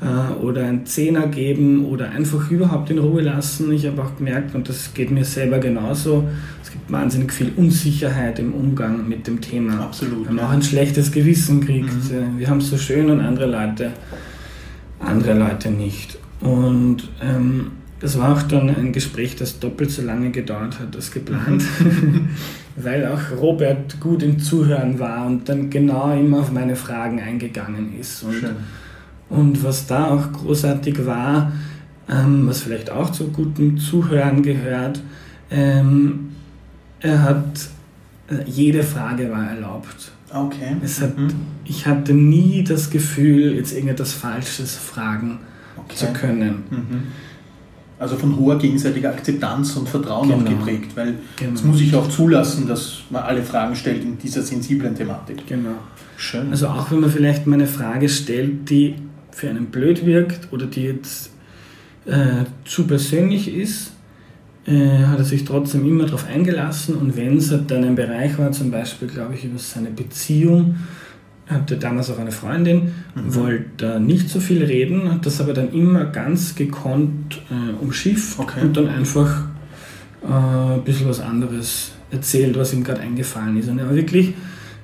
[0.00, 0.30] Ja.
[0.30, 3.72] äh, oder einen Zehner geben oder einfach überhaupt in Ruhe lassen?
[3.72, 6.22] Ich habe auch gemerkt, und das geht mir selber genauso,
[6.62, 9.80] es gibt wahnsinnig viel Unsicherheit im Umgang mit dem Thema.
[9.80, 10.50] Absolut, Wenn man ja.
[10.50, 12.12] auch ein schlechtes Gewissen kriegt.
[12.12, 13.90] Äh, Wir haben es so schön und andere Leute,
[15.00, 16.16] andere Leute nicht.
[16.40, 21.10] Und ähm, das war auch dann ein Gespräch, das doppelt so lange gedauert hat als
[21.10, 21.64] geplant,
[22.76, 27.98] weil auch Robert gut im Zuhören war und dann genau immer auf meine Fragen eingegangen
[27.98, 28.22] ist.
[28.22, 28.56] Und, Schön.
[29.28, 31.52] und was da auch großartig war,
[32.08, 35.02] ähm, was vielleicht auch zu gutem Zuhören gehört,
[35.50, 36.30] ähm,
[37.00, 37.68] er hat,
[38.30, 40.12] äh, jede Frage war erlaubt.
[40.32, 40.76] Okay.
[41.00, 41.28] Hat, Mhm.
[41.64, 45.38] Ich hatte nie das Gefühl, jetzt irgendetwas Falsches fragen
[45.90, 45.96] Okay.
[45.96, 46.62] zu können.
[46.70, 47.02] Mhm.
[47.98, 50.50] Also von hoher gegenseitiger Akzeptanz und Vertrauen auch Genau.
[50.50, 51.52] geprägt, weil Genau.
[51.54, 55.46] es muss ich auch zulassen, dass man alle Fragen stellt in dieser sensiblen Thematik.
[55.48, 55.70] Genau.
[56.16, 56.50] Schön.
[56.50, 58.94] Also auch wenn man vielleicht mal eine Frage stellt, die
[59.32, 61.30] für einen blöd wirkt oder die jetzt
[62.06, 63.92] äh, zu persönlich ist,
[64.66, 68.38] äh, hat er sich trotzdem immer darauf eingelassen und wenn es halt dann ein Bereich
[68.38, 70.76] war, zum Beispiel glaube ich über seine Beziehung,
[71.48, 73.34] hatte damals auch eine Freundin, Mhm.
[73.34, 78.60] wollte nicht so viel reden, hat das aber dann immer ganz gekonnt äh, umschifft Okay.
[78.62, 79.44] und dann einfach
[80.22, 83.68] äh, ein bisschen was anderes erzählt, was ihm gerade eingefallen ist.
[83.68, 84.34] Und er war wirklich,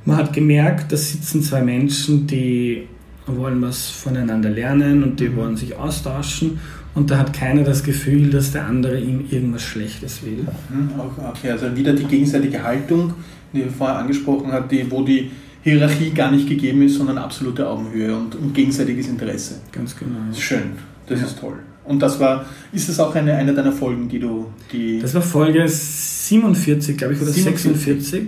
[0.04, 2.86] man hat gemerkt, da sitzen zwei Menschen, die
[3.26, 6.58] wollen was voneinander lernen und die wollen sich austauschen
[6.94, 10.46] und da hat keiner das Gefühl, dass der andere ihm irgendwas Schlechtes will.
[10.70, 10.90] Mhm,
[11.30, 13.14] Okay, also wieder die gegenseitige Haltung,
[13.54, 15.30] die er vorher angesprochen hat, die, wo die
[15.64, 19.56] Hierarchie gar nicht gegeben ist, sondern absolute Augenhöhe und, und gegenseitiges Interesse.
[19.72, 20.18] Ganz genau.
[20.28, 20.72] Das ist schön,
[21.08, 21.26] das Ja.
[21.26, 21.54] ist toll.
[21.84, 25.20] Und das war, ist das auch eine, eine deiner Folgen, die du, die, Das war
[25.22, 27.72] Folge 47, glaube ich, oder 47.
[27.84, 28.22] 46.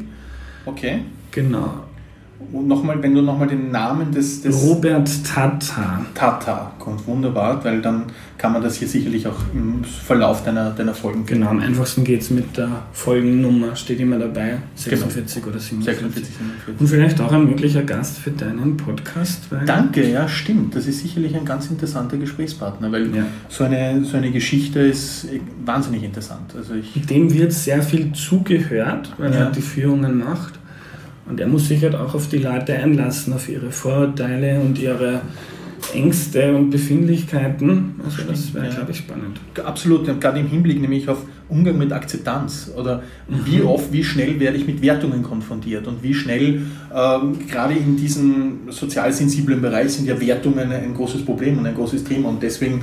[0.66, 1.00] okay.
[1.30, 1.84] Genau.
[2.52, 6.04] Und nochmal, wenn du nochmal den Namen des, des Robert Tata.
[6.14, 8.04] Tata kommt, wunderbar, weil dann
[8.36, 12.20] kann man das hier sicherlich auch im Verlauf deiner, deiner Folgen Genau, am einfachsten geht
[12.20, 15.84] es mit der Folgennummer, steht immer dabei, 46 oder 47.
[16.02, 16.80] 46, 47.
[16.80, 19.44] Und vielleicht auch ein möglicher Gast für deinen Podcast.
[19.64, 20.76] Danke, ja, stimmt.
[20.76, 23.24] Das ist sicherlich ein ganz interessanter Gesprächspartner, weil Ja.
[23.48, 25.26] so, eine, so eine Geschichte ist
[25.64, 26.54] wahnsinnig interessant.
[26.56, 29.40] Also ich, Dem wird sehr viel zugehört, weil Ja.
[29.40, 30.58] er die Führungen macht.
[31.28, 35.20] Und er muss sich halt auch auf die Leute einlassen, auf ihre Vorurteile und ihre
[35.92, 37.94] Ängste und Befindlichkeiten.
[38.04, 38.74] Also das wäre, ja.
[38.74, 39.40] glaube ich, spannend.
[39.64, 43.66] absolut, gerade im Hinblick nämlich auf Umgang mit Akzeptanz oder wie Mhm.
[43.66, 46.62] oft, wie schnell werde ich mit Wertungen konfrontiert und wie schnell,
[46.94, 51.74] ähm, gerade in diesem sozial sensiblen Bereich sind ja Wertungen ein großes Problem und ein
[51.74, 52.82] großes Thema und deswegen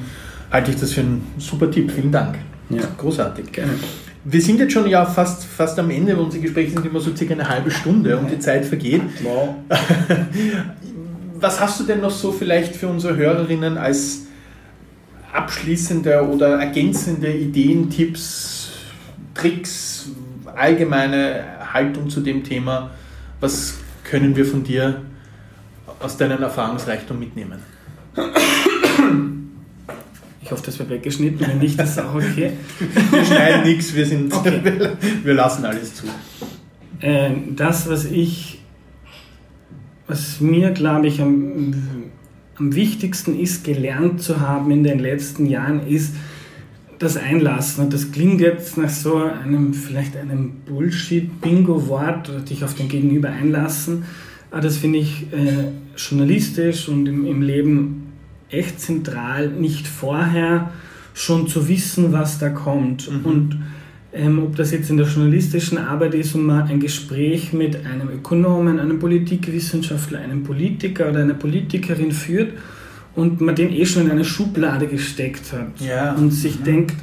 [0.51, 1.91] halte ich das für einen super Tipp.
[1.91, 2.35] Vielen Dank.
[2.69, 2.83] Ja.
[2.97, 3.51] Großartig.
[3.51, 3.73] Gerne.
[4.25, 7.33] Wir sind jetzt schon ja fast, fast am Ende, unsere Gespräche sind immer so circa
[7.33, 9.01] eine halbe Stunde und die Zeit vergeht.
[9.21, 9.55] Wow.
[11.35, 14.27] Was hast du denn noch so vielleicht für unsere Hörerinnen als
[15.33, 18.71] abschließende oder ergänzende Ideen, Tipps,
[19.33, 20.07] Tricks,
[20.55, 22.91] allgemeine Haltung zu dem Thema?
[23.41, 25.01] Was können wir von dir
[25.99, 27.59] aus deinem Erfahrungsreichtum mitnehmen?
[30.43, 31.47] Ich hoffe, das wird weggeschnitten.
[31.47, 32.51] Wenn nicht, ist auch okay.
[33.11, 34.61] Wir schneiden nichts, wir, sind, Okay.
[35.23, 36.05] wir lassen alles zu.
[37.01, 38.59] Ähm, das, was ich,
[40.07, 41.73] was mir, glaube ich, am,
[42.57, 46.13] am wichtigsten ist, gelernt zu haben in den letzten Jahren, ist
[46.99, 47.85] das Einlassen.
[47.85, 54.03] Und das klingt jetzt nach so einem, vielleicht einem Bullshit-Bingo-Wort, dich auf den Gegenüber einlassen.
[54.51, 58.02] Aber das finde ich äh, journalistisch und im, im Leben
[58.53, 60.71] echt zentral, nicht vorher
[61.13, 63.09] schon zu wissen, was da kommt.
[63.11, 63.25] Mhm.
[63.25, 63.57] Und
[64.13, 68.09] ähm, ob das jetzt in der journalistischen Arbeit ist und man ein Gespräch mit einem
[68.09, 72.53] Ökonomen, einem Politikwissenschaftler, einem Politiker oder einer Politikerin führt
[73.15, 76.13] und man den eh schon in eine Schublade gesteckt hat Ja.
[76.13, 76.63] und sich Mhm.
[76.63, 76.95] denkt,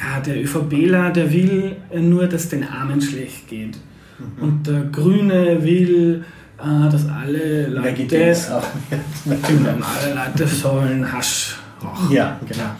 [0.00, 3.76] ja, der ÖVPler, der will nur, dass den Armen schlecht geht.
[4.18, 4.42] Mhm.
[4.42, 6.24] Und der Grüne will,
[6.58, 8.04] dass alle Leute.
[8.04, 12.12] Genau, alle Leute sollen Hasch rauchen.
[12.12, 12.70] Ja, genau.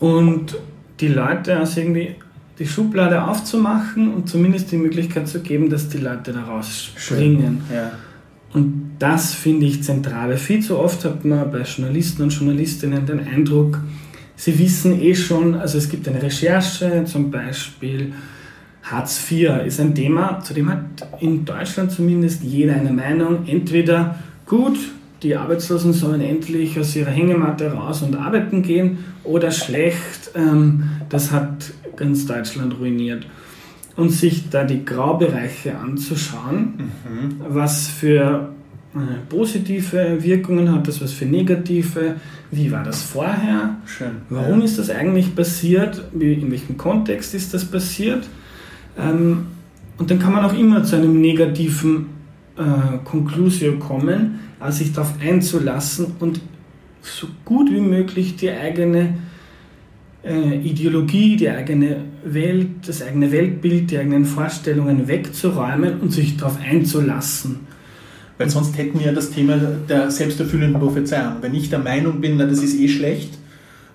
[0.00, 0.56] Und
[1.00, 2.16] die Leute also irgendwie
[2.58, 7.62] die Schublade aufzumachen und zumindest die Möglichkeit zu geben, dass die Leute da rausspringen.
[7.72, 7.90] Ja.
[8.52, 10.36] Und das finde ich zentral.
[10.36, 13.80] Viel zu oft hat man bei Journalisten und Journalistinnen den Eindruck,
[14.36, 18.12] sie wissen eh schon, also es gibt eine Recherche, zum Beispiel
[18.84, 20.84] Hartz IV ist ein Thema, zu dem hat
[21.20, 23.46] in Deutschland zumindest jeder eine Meinung.
[23.46, 24.78] Entweder gut,
[25.22, 31.32] die Arbeitslosen sollen endlich aus ihrer Hängematte raus und arbeiten gehen oder schlecht, ähm, das
[31.32, 33.26] hat ganz Deutschland ruiniert.
[33.96, 37.40] Und sich da die Graubereiche anzuschauen, mhm.
[37.48, 38.50] was für
[38.94, 38.98] äh,
[39.30, 42.16] positive Wirkungen hat das, was für negative,
[42.50, 44.16] wie war das vorher, Schön.
[44.28, 44.64] warum ja.
[44.66, 48.28] ist das eigentlich passiert, in welchem Kontext ist das passiert.
[48.98, 49.46] Ähm,
[49.98, 52.06] und dann kann man auch immer zu einem negativen
[52.56, 56.40] äh, Conclusio kommen, also sich darauf einzulassen und
[57.02, 59.14] so gut wie möglich die eigene
[60.24, 66.58] äh, Ideologie, die eigene Welt, das eigene Weltbild, die eigenen Vorstellungen wegzuräumen und sich darauf
[66.60, 67.60] einzulassen.
[68.38, 71.34] Weil sonst hätten wir ja das Thema der selbsterfüllenden Prophezeiung.
[71.40, 73.38] Wenn ich der Meinung bin, na, das ist eh schlecht,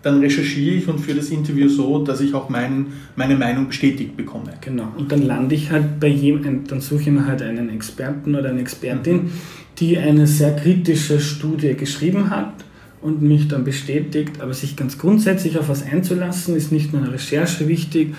[0.02, 4.16] dann recherchiere ich und führe das Interview so, dass ich auch mein, meine Meinung bestätigt
[4.16, 4.54] bekomme.
[4.62, 4.88] Genau.
[4.98, 8.50] Und dann lande ich halt bei jemandem, dann suche ich mir halt einen Experten oder
[8.50, 9.32] eine Expertin, mhm.
[9.80, 12.54] die eine sehr kritische Studie geschrieben hat
[13.02, 14.40] und mich dann bestätigt.
[14.40, 18.16] Aber sich ganz grundsätzlich auf was einzulassen, ist nicht nur eine Recherche wichtig,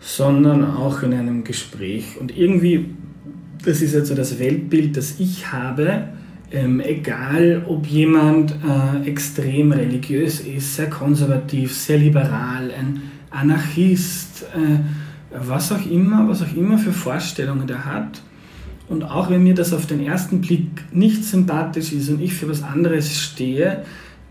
[0.00, 2.18] sondern auch in einem Gespräch.
[2.20, 2.90] Und irgendwie,
[3.64, 6.08] das ist also das Weltbild, das ich habe,
[6.52, 14.78] ähm, egal, ob jemand äh, extrem religiös ist, sehr konservativ, sehr liberal, ein Anarchist, äh,
[15.32, 18.22] was auch immer, was auch immer für Vorstellungen der hat.
[18.88, 22.48] Und auch wenn mir das auf den ersten Blick nicht sympathisch ist und ich für
[22.48, 23.84] was anderes stehe,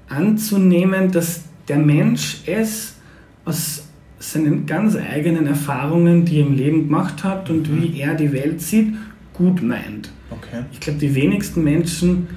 [0.09, 2.97] anzunehmen, dass der Mensch es
[3.45, 3.85] aus
[4.19, 8.61] seinen ganz eigenen Erfahrungen, die er im Leben gemacht hat und wie er die Welt
[8.61, 8.95] sieht,
[9.33, 10.11] gut meint.
[10.31, 10.63] Okay.
[10.71, 12.27] Ich glaube, die wenigsten Menschen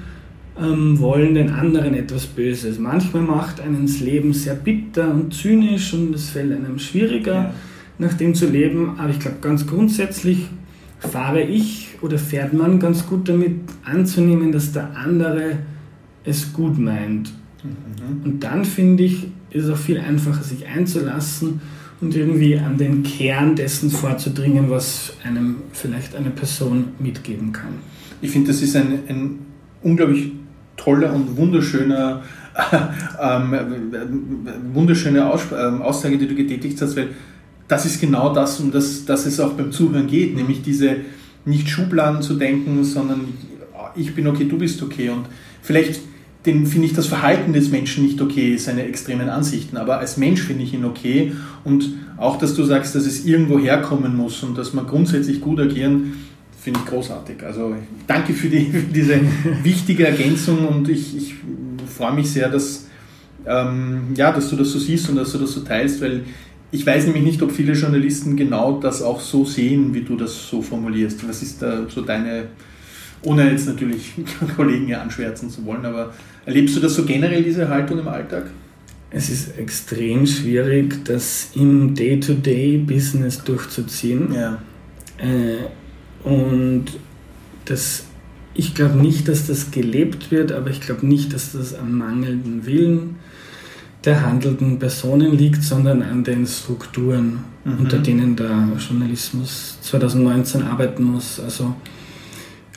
[0.59, 2.79] ähm, wollen den anderen etwas Böses.
[2.79, 7.53] Manchmal macht einen das Leben sehr bitter und zynisch und es fällt einem schwieriger, ja.
[7.97, 8.95] nach dem zu leben.
[8.97, 10.47] Aber ich glaube, ganz grundsätzlich
[10.99, 15.59] fahre ich oder fährt man ganz gut damit anzunehmen, dass der andere
[16.23, 17.33] es gut meint.
[17.63, 18.23] Mhm.
[18.23, 21.61] Und dann finde ich, ist es auch viel einfacher, sich einzulassen
[22.03, 27.75] und irgendwie an den Kern dessen vorzudringen, was einem vielleicht eine Person mitgeben kann.
[28.21, 29.39] Ich finde, das ist ein, ein
[29.81, 30.33] unglaublich
[30.75, 32.21] toller und wunderschöner,
[33.21, 33.55] ähm,
[34.73, 37.09] wunderschöne Aus ähm, Aussage, die du getätigt hast, weil
[37.69, 40.97] das ist genau das, um das, dass es auch beim Zuhören geht, nämlich diese
[41.45, 43.21] nicht Schubladen zu denken, sondern
[43.95, 45.25] ich bin okay, du bist okay und
[45.61, 46.01] vielleicht
[46.45, 50.41] den finde ich das Verhalten des Menschen nicht okay, seine extremen Ansichten, aber als Mensch
[50.41, 51.31] finde ich ihn okay
[51.63, 55.59] und auch, dass du sagst, dass es irgendwo herkommen muss und dass man grundsätzlich gut
[55.59, 56.13] agieren,
[56.61, 57.43] finde ich großartig.
[57.43, 57.75] Also
[58.07, 59.19] danke für, die, für diese
[59.63, 61.35] wichtige Ergänzung und ich, ich
[61.97, 62.87] freue mich sehr, dass,
[63.45, 66.23] ähm, ja, dass du das so siehst und dass du das so teilst, weil
[66.71, 70.49] ich weiß nämlich nicht, ob viele Journalisten genau das auch so sehen, wie du das
[70.49, 71.27] so formulierst.
[71.27, 72.45] Was ist da so deine,
[73.25, 74.13] ohne jetzt natürlich
[74.55, 76.13] Kollegen hier anschwärzen zu wollen, aber
[76.45, 78.47] Erlebst du das so generell, diese Haltung im Alltag?
[79.11, 84.33] Es ist extrem schwierig, das im Day-to-Day-Business durchzuziehen.
[84.33, 84.61] Ja.
[85.19, 86.85] Äh, und
[87.65, 88.05] das,
[88.55, 92.65] ich glaube nicht, dass das gelebt wird, aber ich glaube nicht, dass das am mangelnden
[92.65, 93.17] Willen
[94.03, 97.79] der handelnden Personen liegt, sondern an den Strukturen, mhm.
[97.79, 101.39] unter denen der Journalismus 2019 arbeiten muss.
[101.39, 101.73] Also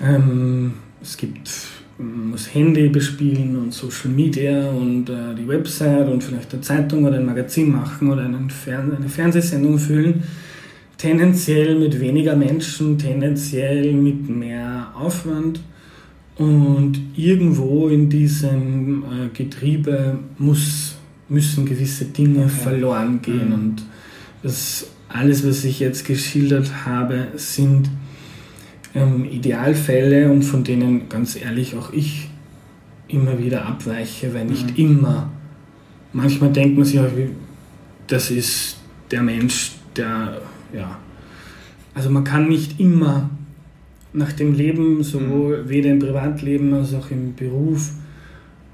[0.01, 1.51] ähm, es gibt
[1.99, 7.05] man muss Handy bespielen und Social Media und äh, die Website und vielleicht eine Zeitung
[7.05, 10.23] oder ein Magazin machen oder Fern eine Fernsehsendung füllen.
[10.99, 15.61] Tendenziell mit weniger Menschen, tendenziell mit mehr Aufwand.
[16.37, 20.97] Und irgendwo in diesem äh, Getriebe muss,
[21.31, 22.49] müssen gewisse Dinge okay.
[22.49, 23.49] verloren gehen.
[23.49, 23.55] Mhm.
[23.55, 23.83] Und
[24.43, 27.89] das, alles, was ich jetzt geschildert habe, sind
[28.97, 32.29] ähm, Idealfälle und von denen ganz ehrlich auch ich
[33.09, 34.85] immer wieder abweiche, weil nicht mhm.
[34.85, 35.31] immer.
[36.13, 37.07] Manchmal denkt man sich auch,
[38.07, 38.79] das ist
[39.11, 40.41] der Mensch, der,
[40.73, 40.99] ja.
[41.95, 43.31] Also man kann nicht immer
[44.13, 45.69] nach dem Leben, sowohl mhm.
[45.69, 47.93] weder im Privatleben als auch im Beruf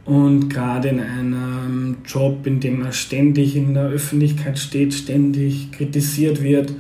[0.05, 6.43] und gerade in einem Job, in dem man ständig in der Öffentlichkeit steht, ständig kritisiert
[6.43, 6.73] wird,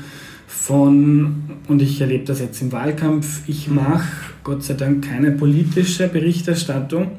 [0.62, 4.07] von, und ich erlebe das jetzt im Wahlkampf, ich mache
[4.45, 7.11] Gott sei Dank keine politische Berichterstattung,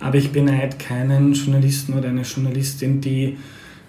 [0.00, 3.36] aber ich beneide keinen Journalisten oder eine Journalistin, die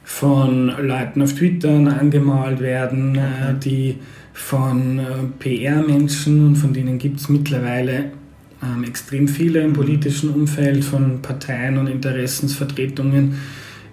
[0.03, 3.95] von Leuten auf Twitter angemalt werden, äh, die
[4.33, 5.03] von äh,
[5.39, 8.11] PR-Menschen, und von denen gibt es mittlerweile
[8.61, 13.33] ähm, extrem viele im politischen Umfeld, von Parteien und Interessensvertretungen,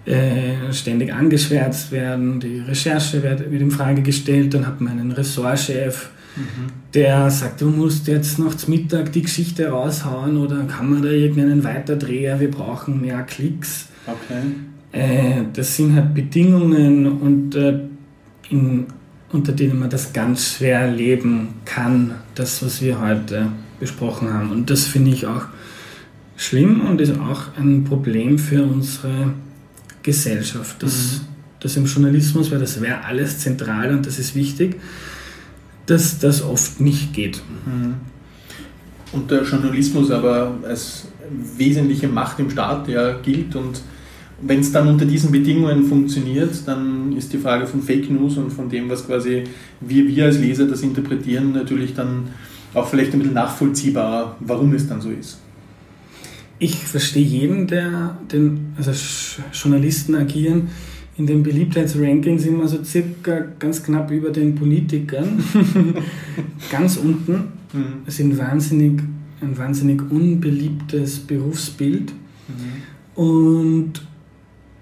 [0.05, 5.11] äh, ständig angeschwärzt werden, die Recherche wird, wird in Frage gestellt, dann hat man einen
[5.11, 6.09] Ressortchef,
[6.93, 11.09] der sagt, du musst jetzt noch zum Mittag die Geschichte raushauen oder kann man da
[11.09, 13.87] irgendeinen Weiterdreher, wir brauchen mehr Klicks.
[14.05, 14.43] Okay.
[14.91, 17.79] Äh, das sind halt Bedingungen und äh,
[18.49, 18.85] in,
[19.31, 23.47] unter denen man das ganz schwer leben kann, das, was wir heute
[23.79, 24.51] besprochen haben.
[24.51, 25.45] Und das finde ich auch
[26.37, 29.33] schlimm und ist auch ein Problem für unsere
[30.05, 30.81] Gesellschaft.
[30.83, 31.25] Das, mhm.
[31.59, 34.79] das im Journalismus, weil das wäre alles zentral und das ist wichtig,
[35.87, 37.41] dass das oft nicht geht.
[37.65, 37.95] Mhm.
[39.11, 41.07] Und der Journalismus aber als
[41.57, 43.81] wesentliche Macht im Staat ja gilt und
[44.41, 48.51] wenn es dann unter diesen Bedingungen funktioniert, dann ist die Frage von Fake News und
[48.51, 49.45] von dem, was quasi
[49.79, 52.27] wir, wir als Leser das interpretieren, natürlich dann
[52.73, 55.39] auch vielleicht ein bisschen nachvollziehbar, warum es dann so ist.
[56.57, 58.91] Ich verstehe jeden, der den, also
[59.51, 60.69] Journalisten agieren
[61.17, 65.43] in den Beliebtheitsrankings immer so circa ganz knapp über den Politikern.
[66.71, 67.33] ganz unten.
[67.73, 67.85] Mhm.
[68.05, 69.01] Es sind wahnsinnig,
[69.41, 72.11] ein wahnsinnig unbeliebtes Berufsbild.
[72.47, 73.21] Mhm.
[73.21, 73.93] Und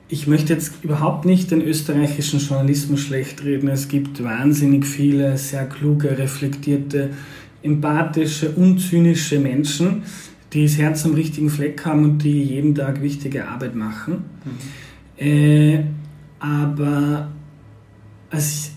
[0.09, 3.67] ich möchte jetzt überhaupt nicht den österreichischen Journalismus schlecht reden.
[3.67, 7.11] Es gibt wahnsinnig viele sehr kluge, reflektierte,
[7.61, 10.03] empathische, unzynische Menschen,
[10.53, 14.23] die das Herz am richtigen Fleck haben und die jeden Tag wichtige Arbeit machen.
[14.45, 15.25] Mhm.
[15.25, 15.83] Äh,
[16.39, 17.31] aber
[18.29, 18.71] als,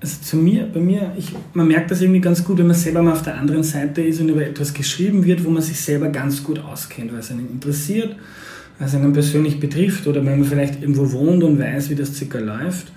[0.00, 3.02] also zu mir, bei mir, ich, man merkt das irgendwie ganz gut, wenn man selber
[3.02, 6.08] mal auf der anderen Seite ist und über etwas geschrieben wird, wo man sich selber
[6.08, 8.16] ganz gut auskennt, weil es einen interessiert
[8.78, 12.38] was einen persönlich betrifft oder wenn man vielleicht irgendwo wohnt und weiß, wie das circa
[12.38, 12.92] läuft.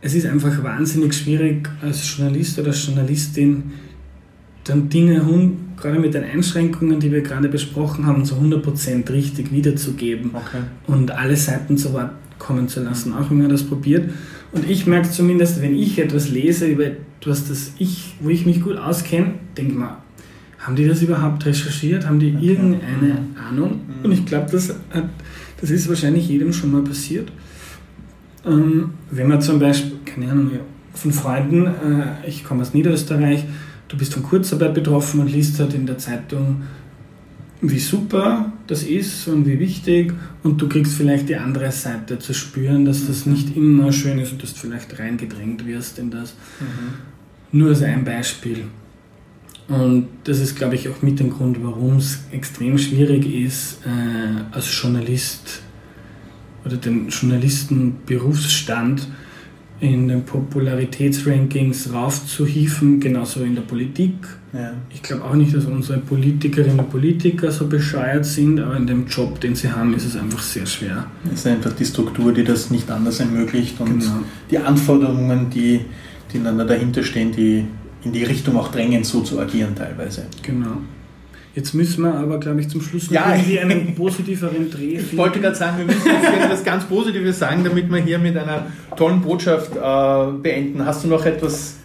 [0.00, 3.72] Es ist einfach wahnsinnig schwierig als Journalist oder Journalistin
[4.64, 5.22] dann Dinge,
[5.76, 10.62] gerade mit den Einschränkungen, die wir gerade besprochen haben, so 100% richtig wiederzugeben okay.
[10.86, 14.10] und alle Seiten zu Wort kommen zu lassen, auch wenn man das probiert.
[14.52, 18.62] Und ich merke zumindest, wenn ich etwas lese über etwas, das ich, wo ich mich
[18.62, 19.98] gut auskenne, denke ich mir,
[20.58, 22.06] haben die das überhaupt recherchiert?
[22.06, 22.46] Haben die okay.
[22.46, 23.36] irgendeine mhm.
[23.36, 23.80] Ahnung?
[23.86, 24.04] Mhm.
[24.04, 24.74] Und ich glaube, das,
[25.60, 27.30] das ist wahrscheinlich jedem schon mal passiert.
[28.46, 30.50] Ähm, wenn man zum Beispiel, keine Ahnung,
[30.94, 33.44] von Freunden, äh, ich komme aus Niederösterreich,
[33.94, 36.62] du bist von Kurzarbeit betroffen und liest halt in der Zeitung,
[37.60, 42.34] wie super das ist und wie wichtig und du kriegst vielleicht die andere Seite zu
[42.34, 43.32] spüren, dass das mhm.
[43.32, 46.34] nicht immer schön ist und dass du vielleicht reingedrängt wirst in das.
[46.60, 47.58] Mhm.
[47.58, 48.64] Nur als ein Beispiel.
[49.68, 54.42] Und das ist, glaube ich, auch mit dem Grund, warum es extrem schwierig ist, äh,
[54.50, 55.62] als Journalist
[56.64, 59.06] oder den Journalistenberufsstand
[59.84, 64.14] in den Popularitätsrankings raufzuhieven, genauso in der Politik.
[64.52, 64.72] Ja.
[64.90, 69.06] Ich glaube auch nicht, dass unsere Politikerinnen und Politiker so bescheuert sind, aber in dem
[69.06, 71.06] Job, den sie haben, ist es einfach sehr schwer.
[71.26, 74.20] Es ist einfach die Struktur, die das nicht anders ermöglicht und genau.
[74.50, 75.80] die Anforderungen, die,
[76.32, 77.64] die dahinter stehen, die
[78.04, 80.26] in die Richtung auch drängen, so zu agieren teilweise.
[80.42, 80.78] Genau.
[81.54, 85.08] Jetzt müssen wir aber, glaube ich, zum Schluss noch ja, irgendwie einen positiveren Dreh finden.
[85.12, 88.36] Ich wollte gerade sagen, wir müssen jetzt etwas ganz Positives sagen, damit wir hier mit
[88.36, 90.84] einer tollen Botschaft äh, beenden.
[90.84, 91.76] Hast du noch etwas,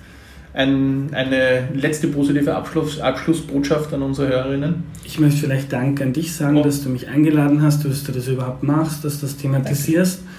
[0.54, 4.84] ein, eine letzte positive Abschluss, Abschlussbotschaft an unsere Hörerinnen?
[5.04, 6.64] Ich möchte vielleicht Dank an dich sagen, oh.
[6.64, 10.20] dass du mich eingeladen hast, dass du das überhaupt machst, dass du das thematisierst.
[10.20, 10.30] Danke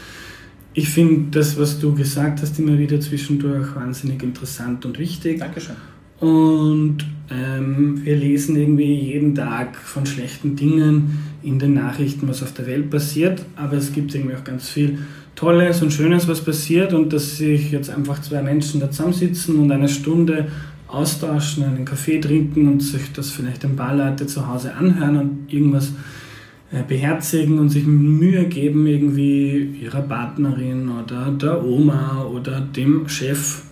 [0.73, 5.41] ich finde das, was du gesagt hast, immer wieder zwischendurch wahnsinnig interessant und wichtig.
[5.41, 5.77] Dankeschön.
[6.21, 6.99] Und
[7.31, 12.67] ähm, wir lesen irgendwie jeden Tag von schlechten Dingen in den Nachrichten, was auf der
[12.67, 13.45] Welt passiert.
[13.57, 14.99] Aber es gibt irgendwie auch ganz viel
[15.35, 16.93] Tolles und Schönes, was passiert.
[16.93, 20.49] Und dass sich jetzt einfach zwei Menschen da zusammensitzen und eine Stunde
[20.87, 25.53] austauschen, einen Kaffee trinken und sich das vielleicht ein paar Leute zu Hause anhören und
[25.53, 25.93] irgendwas
[26.73, 33.63] äh, beherzigen und sich Mühe geben, irgendwie ihrer Partnerin oder der Oma oder dem Chef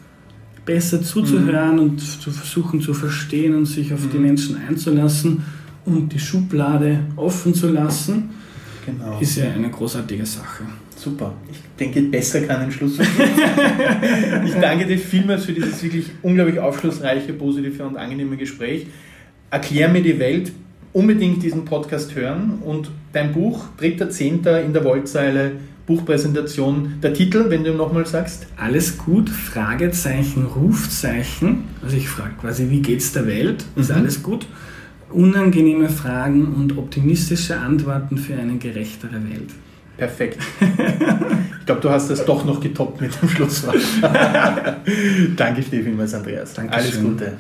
[0.69, 1.83] besser zuzuhören mhm.
[1.83, 4.11] und zu versuchen zu verstehen und sich auf mhm.
[4.11, 5.43] die Menschen einzulassen
[5.87, 8.29] und die Schublade offen zu lassen,
[8.85, 9.19] genau.
[9.19, 10.65] ist ja eine großartige Sache.
[10.95, 11.33] Super.
[11.51, 13.07] Ich denke, besser kann ein Schluss sein.
[14.45, 18.89] ich danke dir vielmals für dieses wirklich unglaublich aufschlussreiche, positive und angenehme Gespräch.
[19.51, 20.53] Erklär mir die Welt,
[20.93, 24.67] unbedingt diesen Podcast hören und dein Buch, 3.10.
[24.67, 25.53] in der Wollzeile,
[25.89, 28.47] Buchpräsentation, der Titel, wenn du nochmal sagst?
[28.59, 31.65] Alles gut, Fragezeichen, Rufzeichen.
[31.83, 33.65] Also ich frage quasi, wie geht's der Welt?
[33.75, 33.97] Ist mhm.
[33.97, 34.47] alles gut?
[35.11, 39.49] Unangenehme Fragen und optimistische Antworten für eine gerechtere Welt.
[39.97, 40.39] Perfekt.
[40.61, 43.77] Ich glaube, du hast das doch noch getoppt mit dem Schlusswort.
[45.37, 46.53] Danke dir vielmals, Andreas.
[46.53, 46.85] Dankeschön.
[46.85, 47.33] Alles Gute.